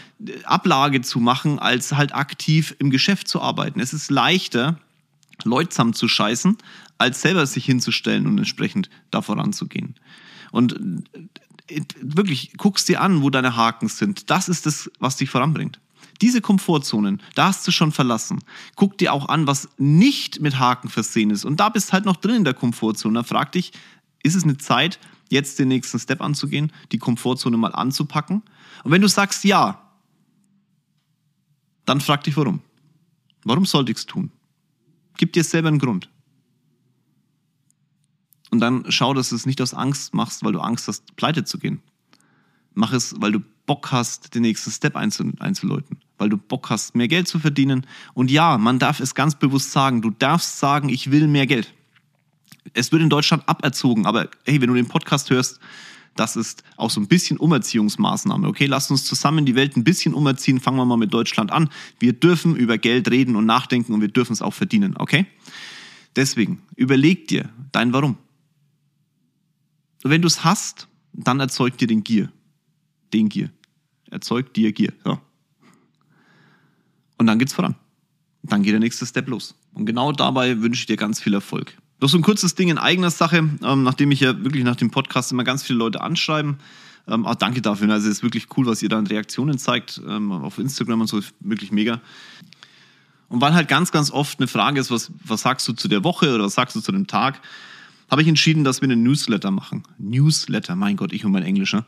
Ablage 0.43 1.01
zu 1.01 1.19
machen, 1.19 1.59
als 1.59 1.93
halt 1.93 2.13
aktiv 2.13 2.75
im 2.79 2.89
Geschäft 2.89 3.29
zu 3.29 3.41
arbeiten. 3.41 3.79
Es 3.79 3.93
ist 3.93 4.11
leichter, 4.11 4.77
Leute 5.45 5.69
zusammenzuscheißen, 5.69 6.57
als 6.97 7.21
selber 7.21 7.45
sich 7.45 7.63
hinzustellen 7.63 8.27
und 8.27 8.37
entsprechend 8.37 8.89
da 9.11 9.21
voranzugehen. 9.21 9.95
Und 10.51 10.73
äh, 11.69 11.81
wirklich, 12.01 12.53
guckst 12.57 12.89
dir 12.89 12.99
an, 12.99 13.21
wo 13.21 13.29
deine 13.29 13.55
Haken 13.55 13.87
sind. 13.87 14.29
Das 14.29 14.49
ist 14.49 14.65
das, 14.65 14.91
was 14.99 15.15
dich 15.15 15.29
voranbringt. 15.29 15.79
Diese 16.21 16.41
Komfortzonen, 16.41 17.21
da 17.35 17.47
hast 17.47 17.65
du 17.65 17.71
schon 17.71 17.91
verlassen. 17.91 18.43
Guck 18.75 18.97
dir 18.97 19.13
auch 19.13 19.29
an, 19.29 19.47
was 19.47 19.69
nicht 19.77 20.41
mit 20.41 20.59
Haken 20.59 20.89
versehen 20.89 21.29
ist. 21.29 21.45
Und 21.45 21.59
da 21.59 21.69
bist 21.69 21.93
halt 21.93 22.05
noch 22.05 22.17
drin 22.17 22.35
in 22.35 22.43
der 22.43 22.53
Komfortzone. 22.53 23.13
Da 23.13 23.23
frag 23.23 23.53
dich, 23.53 23.71
ist 24.21 24.35
es 24.35 24.43
eine 24.43 24.57
Zeit, 24.57 24.99
jetzt 25.29 25.59
den 25.59 25.69
nächsten 25.69 25.99
Step 25.99 26.21
anzugehen, 26.21 26.73
die 26.91 26.97
Komfortzone 26.97 27.55
mal 27.55 27.73
anzupacken? 27.73 28.43
Und 28.83 28.91
wenn 28.91 29.01
du 29.01 29.07
sagst 29.07 29.43
ja, 29.45 29.81
dann 31.85 32.01
frag 32.01 32.23
dich 32.23 32.35
warum. 32.35 32.61
Warum 33.43 33.65
sollte 33.65 33.91
ich 33.91 33.99
es 33.99 34.05
tun? 34.05 34.31
Gib 35.17 35.33
dir 35.33 35.43
selber 35.43 35.69
einen 35.69 35.79
Grund. 35.79 36.09
Und 38.51 38.59
dann 38.59 38.85
schau, 38.91 39.13
dass 39.13 39.29
du 39.29 39.35
es 39.35 39.45
nicht 39.45 39.61
aus 39.61 39.73
Angst 39.73 40.13
machst, 40.13 40.43
weil 40.43 40.53
du 40.53 40.59
Angst 40.59 40.87
hast, 40.87 41.15
pleite 41.15 41.45
zu 41.45 41.59
gehen. 41.59 41.81
Mach 42.73 42.93
es, 42.93 43.19
weil 43.21 43.31
du 43.31 43.39
Bock 43.65 43.91
hast, 43.91 44.33
den 44.35 44.41
nächsten 44.41 44.71
Step 44.71 44.95
einzuläuten. 44.95 45.99
Weil 46.19 46.29
du 46.29 46.37
Bock 46.37 46.69
hast, 46.69 46.95
mehr 46.95 47.07
Geld 47.07 47.27
zu 47.27 47.39
verdienen. 47.39 47.85
Und 48.13 48.29
ja, 48.29 48.57
man 48.57 48.77
darf 48.77 48.99
es 48.99 49.15
ganz 49.15 49.35
bewusst 49.35 49.71
sagen. 49.71 50.01
Du 50.01 50.11
darfst 50.11 50.59
sagen, 50.59 50.89
ich 50.89 51.11
will 51.11 51.27
mehr 51.27 51.47
Geld. 51.47 51.73
Es 52.73 52.91
wird 52.91 53.01
in 53.01 53.09
Deutschland 53.09 53.47
aberzogen, 53.47 54.05
aber 54.05 54.29
hey, 54.45 54.61
wenn 54.61 54.67
du 54.67 54.75
den 54.75 54.87
Podcast 54.87 55.29
hörst, 55.29 55.59
das 56.15 56.35
ist 56.35 56.63
auch 56.75 56.89
so 56.89 56.99
ein 56.99 57.07
bisschen 57.07 57.37
Umerziehungsmaßnahme. 57.37 58.47
Okay, 58.47 58.65
lasst 58.65 58.91
uns 58.91 59.05
zusammen 59.05 59.45
die 59.45 59.55
Welt 59.55 59.77
ein 59.77 59.83
bisschen 59.83 60.13
umerziehen. 60.13 60.59
Fangen 60.59 60.77
wir 60.77 60.85
mal 60.85 60.97
mit 60.97 61.13
Deutschland 61.13 61.51
an. 61.51 61.69
Wir 61.99 62.13
dürfen 62.13 62.55
über 62.55 62.77
Geld 62.77 63.09
reden 63.09 63.35
und 63.35 63.45
nachdenken 63.45 63.93
und 63.93 64.01
wir 64.01 64.09
dürfen 64.09 64.33
es 64.33 64.41
auch 64.41 64.53
verdienen. 64.53 64.97
Okay? 64.97 65.25
Deswegen, 66.15 66.61
überleg 66.75 67.27
dir 67.27 67.49
dein 67.71 67.93
Warum. 67.93 68.17
Wenn 70.03 70.21
du 70.21 70.27
es 70.27 70.43
hast, 70.43 70.87
dann 71.13 71.39
erzeugt 71.39 71.81
dir 71.81 71.87
den 71.87 72.03
Gier. 72.03 72.31
Den 73.13 73.29
Gier. 73.29 73.51
Erzeugt 74.11 74.55
dir 74.55 74.71
Gier. 74.71 74.93
Ja. 75.05 75.21
Und 77.19 77.27
dann 77.27 77.37
geht's 77.37 77.53
voran. 77.53 77.75
Dann 78.41 78.63
geht 78.63 78.73
der 78.73 78.79
nächste 78.79 79.05
Step 79.05 79.27
los. 79.27 79.53
Und 79.73 79.85
genau 79.85 80.11
dabei 80.11 80.61
wünsche 80.61 80.79
ich 80.79 80.85
dir 80.87 80.95
ganz 80.95 81.21
viel 81.21 81.33
Erfolg. 81.33 81.77
Noch 82.01 82.07
so 82.07 82.17
ein 82.17 82.23
kurzes 82.23 82.55
Ding 82.55 82.69
in 82.69 82.77
eigener 82.77 83.11
Sache, 83.11 83.37
ähm, 83.37 83.83
nachdem 83.83 84.09
ich 84.11 84.21
ja 84.21 84.41
wirklich 84.43 84.63
nach 84.63 84.77
dem 84.77 84.89
Podcast 84.89 85.31
immer 85.33 85.43
ganz 85.43 85.61
viele 85.63 85.77
Leute 85.77 85.99
anschreiben. 85.99 86.57
Ähm, 87.07 87.25
auch 87.25 87.35
danke 87.35 87.61
dafür. 87.61 87.89
Also 87.89 88.07
es 88.07 88.17
ist 88.17 88.23
wirklich 88.23 88.47
cool, 88.55 88.65
was 88.65 88.81
ihr 88.81 88.87
da 88.87 88.97
an 88.97 89.05
Reaktionen 89.05 89.57
zeigt 89.57 90.01
ähm, 90.07 90.31
auf 90.31 90.57
Instagram 90.59 91.01
und 91.01 91.07
so. 91.07 91.19
Wirklich 91.41 91.73
mega. 91.73 91.99
Und 93.27 93.41
weil 93.41 93.53
halt 93.53 93.67
ganz, 93.67 93.91
ganz 93.91 94.11
oft 94.11 94.39
eine 94.39 94.47
Frage 94.47 94.79
ist, 94.79 94.89
was, 94.89 95.11
was 95.23 95.41
sagst 95.41 95.67
du 95.67 95.73
zu 95.73 95.89
der 95.89 96.05
Woche 96.05 96.33
oder 96.33 96.45
was 96.45 96.53
sagst 96.53 96.75
du 96.77 96.79
zu 96.79 96.93
dem 96.93 97.05
Tag, 97.05 97.41
habe 98.09 98.21
ich 98.21 98.27
entschieden, 98.29 98.63
dass 98.63 98.81
wir 98.81 98.89
einen 98.89 99.03
Newsletter 99.03 99.51
machen. 99.51 99.83
Newsletter, 99.97 100.75
mein 100.77 100.95
Gott, 100.95 101.11
ich 101.11 101.25
und 101.25 101.33
mein 101.33 101.43
Englisch. 101.43 101.73
Ne? 101.73 101.83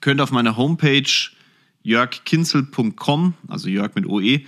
Könnt 0.00 0.20
auf 0.20 0.30
meiner 0.30 0.56
Homepage 0.56 1.10
jörgkinzel.com, 1.82 3.34
also 3.48 3.68
Jörg 3.68 3.94
mit 3.94 4.06
OE, 4.06 4.40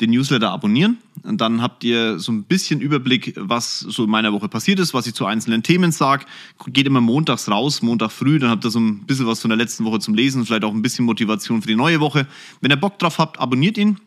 den 0.00 0.10
Newsletter 0.10 0.50
abonnieren. 0.50 0.98
Und 1.22 1.40
dann 1.40 1.62
habt 1.62 1.84
ihr 1.84 2.18
so 2.18 2.32
ein 2.32 2.44
bisschen 2.44 2.80
Überblick, 2.80 3.34
was 3.36 3.80
so 3.80 4.04
in 4.04 4.10
meiner 4.10 4.32
Woche 4.32 4.48
passiert 4.48 4.78
ist, 4.78 4.92
was 4.92 5.06
ich 5.06 5.14
zu 5.14 5.24
einzelnen 5.26 5.62
Themen 5.62 5.92
sage. 5.92 6.26
Geht 6.66 6.86
immer 6.86 7.00
montags 7.00 7.48
raus, 7.48 7.82
Montag 7.82 8.10
früh, 8.10 8.38
dann 8.38 8.50
habt 8.50 8.64
ihr 8.64 8.70
so 8.70 8.80
ein 8.80 9.06
bisschen 9.06 9.26
was 9.26 9.40
von 9.40 9.50
der 9.50 9.56
letzten 9.56 9.84
Woche 9.84 10.00
zum 10.00 10.14
Lesen, 10.14 10.44
vielleicht 10.44 10.64
auch 10.64 10.74
ein 10.74 10.82
bisschen 10.82 11.04
Motivation 11.04 11.62
für 11.62 11.68
die 11.68 11.76
neue 11.76 12.00
Woche. 12.00 12.26
Wenn 12.60 12.70
ihr 12.70 12.76
Bock 12.76 12.98
drauf 12.98 13.18
habt, 13.18 13.38
abonniert 13.38 13.78
ihn. 13.78 13.98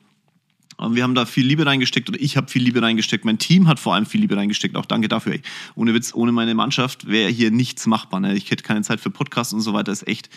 Wir 0.90 1.02
haben 1.02 1.16
da 1.16 1.26
viel 1.26 1.46
Liebe 1.46 1.66
reingesteckt 1.66 2.08
oder 2.08 2.22
ich 2.22 2.38
habe 2.38 2.50
viel 2.50 2.62
Liebe 2.62 2.82
reingesteckt. 2.82 3.26
Mein 3.26 3.40
Team 3.40 3.68
hat 3.68 3.80
vor 3.80 3.96
allem 3.96 4.06
viel 4.06 4.22
Liebe 4.22 4.38
reingesteckt. 4.38 4.76
Auch 4.76 4.86
danke 4.86 5.08
dafür. 5.08 5.34
Ey. 5.34 5.42
Ohne 5.74 5.96
Witz, 5.96 6.14
ohne 6.14 6.32
meine 6.32 6.54
Mannschaft 6.54 7.08
wäre 7.08 7.32
hier 7.32 7.50
nichts 7.50 7.88
machbar. 7.88 8.20
Ne? 8.20 8.36
Ich 8.36 8.52
hätte 8.52 8.64
keine 8.64 8.84
Zeit 8.84 9.00
für 9.00 9.10
Podcasts 9.10 9.54
und 9.54 9.62
so 9.62 9.74
weiter. 9.74 9.92
Ist 9.92 10.08
echt, 10.08 10.30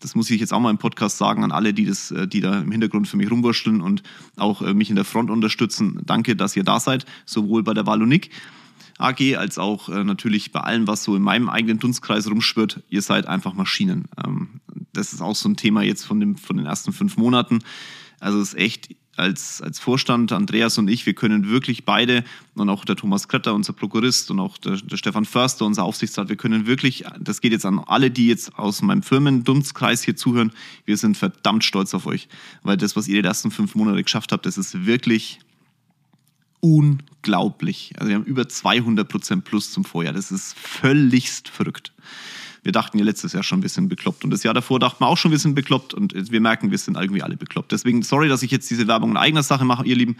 das 0.00 0.14
muss 0.14 0.30
ich 0.30 0.40
jetzt 0.40 0.52
auch 0.52 0.60
mal 0.60 0.70
im 0.70 0.78
Podcast 0.78 1.18
sagen 1.18 1.44
an 1.44 1.52
alle, 1.52 1.74
die 1.74 1.84
das, 1.84 2.10
äh, 2.10 2.26
die 2.26 2.40
da 2.40 2.60
im 2.60 2.70
Hintergrund 2.70 3.08
für 3.08 3.16
mich 3.16 3.30
rumwurschteln 3.30 3.80
und 3.80 4.02
auch 4.36 4.62
äh, 4.62 4.74
mich 4.74 4.90
in 4.90 4.96
der 4.96 5.04
Front 5.04 5.30
unterstützen. 5.30 6.00
Danke, 6.04 6.36
dass 6.36 6.56
ihr 6.56 6.64
da 6.64 6.80
seid, 6.80 7.06
sowohl 7.26 7.62
bei 7.62 7.74
der 7.74 7.86
Valonik 7.86 8.30
AG 8.98 9.36
als 9.36 9.58
auch 9.58 9.88
äh, 9.88 10.04
natürlich 10.04 10.52
bei 10.52 10.60
allem, 10.60 10.86
was 10.86 11.04
so 11.04 11.14
in 11.14 11.22
meinem 11.22 11.48
eigenen 11.48 11.78
Dunstkreis 11.78 12.28
rumschwirrt. 12.28 12.82
Ihr 12.88 13.02
seid 13.02 13.26
einfach 13.26 13.54
Maschinen. 13.54 14.06
Ähm, 14.24 14.60
das 14.92 15.12
ist 15.12 15.20
auch 15.20 15.36
so 15.36 15.48
ein 15.48 15.56
Thema 15.56 15.82
jetzt 15.82 16.04
von, 16.04 16.18
dem, 16.20 16.36
von 16.36 16.56
den 16.56 16.66
ersten 16.66 16.92
fünf 16.92 17.16
Monaten. 17.16 17.60
Also 18.20 18.40
es 18.40 18.54
ist 18.54 18.58
echt, 18.58 18.88
als, 19.18 19.60
als 19.60 19.78
Vorstand, 19.78 20.32
Andreas 20.32 20.78
und 20.78 20.88
ich, 20.88 21.06
wir 21.06 21.14
können 21.14 21.48
wirklich 21.48 21.84
beide 21.84 22.24
und 22.54 22.68
auch 22.70 22.84
der 22.84 22.96
Thomas 22.96 23.28
Kretter, 23.28 23.54
unser 23.54 23.72
Prokurist 23.72 24.30
und 24.30 24.40
auch 24.40 24.58
der, 24.58 24.76
der 24.76 24.96
Stefan 24.96 25.24
Förster, 25.24 25.64
unser 25.64 25.84
Aufsichtsrat, 25.84 26.28
wir 26.28 26.36
können 26.36 26.66
wirklich, 26.66 27.04
das 27.20 27.40
geht 27.40 27.52
jetzt 27.52 27.66
an 27.66 27.78
alle, 27.78 28.10
die 28.10 28.28
jetzt 28.28 28.58
aus 28.58 28.82
meinem 28.82 29.02
Firmendunstkreis 29.02 30.02
hier 30.02 30.16
zuhören, 30.16 30.52
wir 30.84 30.96
sind 30.96 31.16
verdammt 31.16 31.64
stolz 31.64 31.94
auf 31.94 32.06
euch, 32.06 32.28
weil 32.62 32.76
das, 32.76 32.96
was 32.96 33.08
ihr 33.08 33.20
die 33.22 33.28
ersten 33.28 33.50
fünf 33.50 33.74
Monate 33.74 34.02
geschafft 34.02 34.32
habt, 34.32 34.46
das 34.46 34.58
ist 34.58 34.86
wirklich 34.86 35.40
unglaublich. 36.60 37.92
Also 37.96 38.08
wir 38.08 38.16
haben 38.16 38.24
über 38.24 38.48
200 38.48 39.08
Prozent 39.08 39.44
plus 39.44 39.70
zum 39.72 39.84
Vorjahr. 39.84 40.12
Das 40.12 40.32
ist 40.32 40.58
völligst 40.58 41.48
verrückt 41.48 41.92
wir 42.68 42.72
dachten 42.72 42.98
ja 42.98 43.04
letztes 43.06 43.32
Jahr 43.32 43.42
schon 43.42 43.60
ein 43.60 43.62
bisschen 43.62 43.88
bekloppt 43.88 44.24
und 44.24 44.30
das 44.30 44.42
Jahr 44.42 44.52
davor 44.52 44.78
dachten 44.78 45.02
wir 45.02 45.06
auch 45.06 45.16
schon 45.16 45.30
ein 45.30 45.32
bisschen 45.32 45.54
bekloppt 45.54 45.94
und 45.94 46.12
wir 46.12 46.40
merken, 46.42 46.70
wir 46.70 46.76
sind 46.76 46.98
irgendwie 46.98 47.22
alle 47.22 47.38
bekloppt. 47.38 47.72
Deswegen 47.72 48.02
sorry, 48.02 48.28
dass 48.28 48.42
ich 48.42 48.50
jetzt 48.50 48.68
diese 48.68 48.86
Werbung 48.86 49.12
in 49.12 49.16
eigener 49.16 49.42
Sache 49.42 49.64
mache, 49.64 49.86
ihr 49.86 49.96
Lieben, 49.96 50.18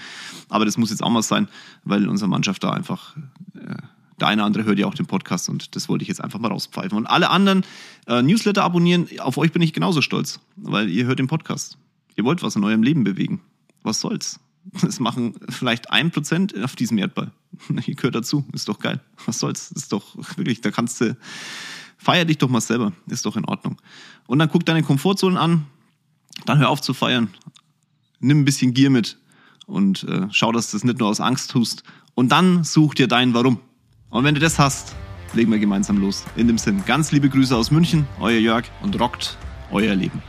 aber 0.49 0.65
das 0.65 0.79
muss 0.79 0.89
jetzt 0.89 1.03
auch 1.03 1.11
mal 1.11 1.21
sein, 1.21 1.49
weil 1.85 2.09
unsere 2.09 2.31
Mannschaft 2.31 2.65
da 2.65 2.71
einfach, 2.71 3.15
äh, 3.55 3.75
der 4.19 4.29
eine 4.29 4.41
oder 4.41 4.47
andere 4.47 4.65
hört 4.65 4.79
ja 4.79 4.87
auch 4.87 4.95
den 4.95 5.05
Podcast 5.05 5.51
und 5.51 5.77
das 5.77 5.91
wollte 5.91 6.05
ich 6.05 6.09
jetzt 6.09 6.25
einfach 6.25 6.39
mal 6.39 6.49
rauspfeifen. 6.49 6.97
Und 6.97 7.05
alle 7.05 7.29
anderen 7.29 7.67
äh, 8.07 8.23
Newsletter 8.23 8.65
abonnieren, 8.65 9.07
auf 9.19 9.37
euch 9.37 9.53
bin 9.53 9.61
ich 9.61 9.75
genauso 9.75 10.01
stolz, 10.01 10.41
weil 10.57 10.89
ihr 10.89 11.05
hört 11.05 11.19
den 11.19 11.27
Podcast. 11.27 11.77
Ihr 12.17 12.25
wollt 12.25 12.43
was 12.43 12.57
in 12.57 12.65
eurem 12.65 12.83
Leben 12.83 13.05
bewegen. 13.05 13.43
Was 13.83 14.01
soll's? 14.01 14.41
Das 14.83 15.01
machen 15.01 15.35
vielleicht 15.49 15.91
ein 15.91 16.11
Prozent 16.11 16.57
auf 16.63 16.77
diesem 16.77 16.97
Erdball. 16.97 17.31
Ihr 17.87 17.95
gehört 17.95 18.15
dazu. 18.15 18.47
Ist 18.53 18.69
doch 18.69 18.79
geil. 18.79 19.01
Was 19.27 19.39
soll's? 19.39 19.71
Ist 19.71 19.93
doch 19.93 20.17
wirklich, 20.37 20.61
da 20.61 20.71
kannst 20.71 21.01
du, 21.01 21.17
feier 21.99 22.25
dich 22.25 22.39
doch 22.39 22.49
mal 22.49 22.61
selber. 22.61 22.93
Ist 23.09 23.27
doch 23.27 23.37
in 23.37 23.45
Ordnung. 23.45 23.77
Und 24.27 24.39
dann 24.39 24.49
guck 24.51 24.65
deine 24.65 24.83
Komfortzonen 24.83 25.37
an. 25.37 25.67
Dann 26.47 26.59
hör 26.59 26.71
auf 26.71 26.81
zu 26.81 26.95
feiern. 26.95 27.29
Nimm 28.21 28.41
ein 28.41 28.45
bisschen 28.45 28.73
Gier 28.73 28.91
mit 28.91 29.19
und 29.67 30.05
äh, 30.05 30.27
schau, 30.31 30.51
dass 30.51 30.71
du 30.71 30.77
das 30.77 30.85
nicht 30.85 30.99
nur 30.99 31.09
aus 31.09 31.21
Angst 31.21 31.51
tust. 31.51 31.83
Und 32.15 32.31
dann 32.31 32.65
such 32.65 32.95
dir 32.95 33.07
dein 33.07 33.35
Warum. 33.35 33.61
Und 34.11 34.25
wenn 34.25 34.35
du 34.35 34.41
das 34.41 34.59
hast, 34.59 34.95
legen 35.35 35.53
wir 35.53 35.59
gemeinsam 35.59 35.99
los. 35.99 36.25
In 36.37 36.49
dem 36.49 36.59
Sinn, 36.59 36.85
ganz 36.87 37.13
liebe 37.13 37.29
Grüße 37.29 37.55
aus 37.55 37.71
München, 37.71 38.07
euer 38.19 38.39
Jörg 38.39 38.65
und 38.83 38.99
rockt 38.99 39.37
euer 39.71 39.95
Leben. 39.95 40.23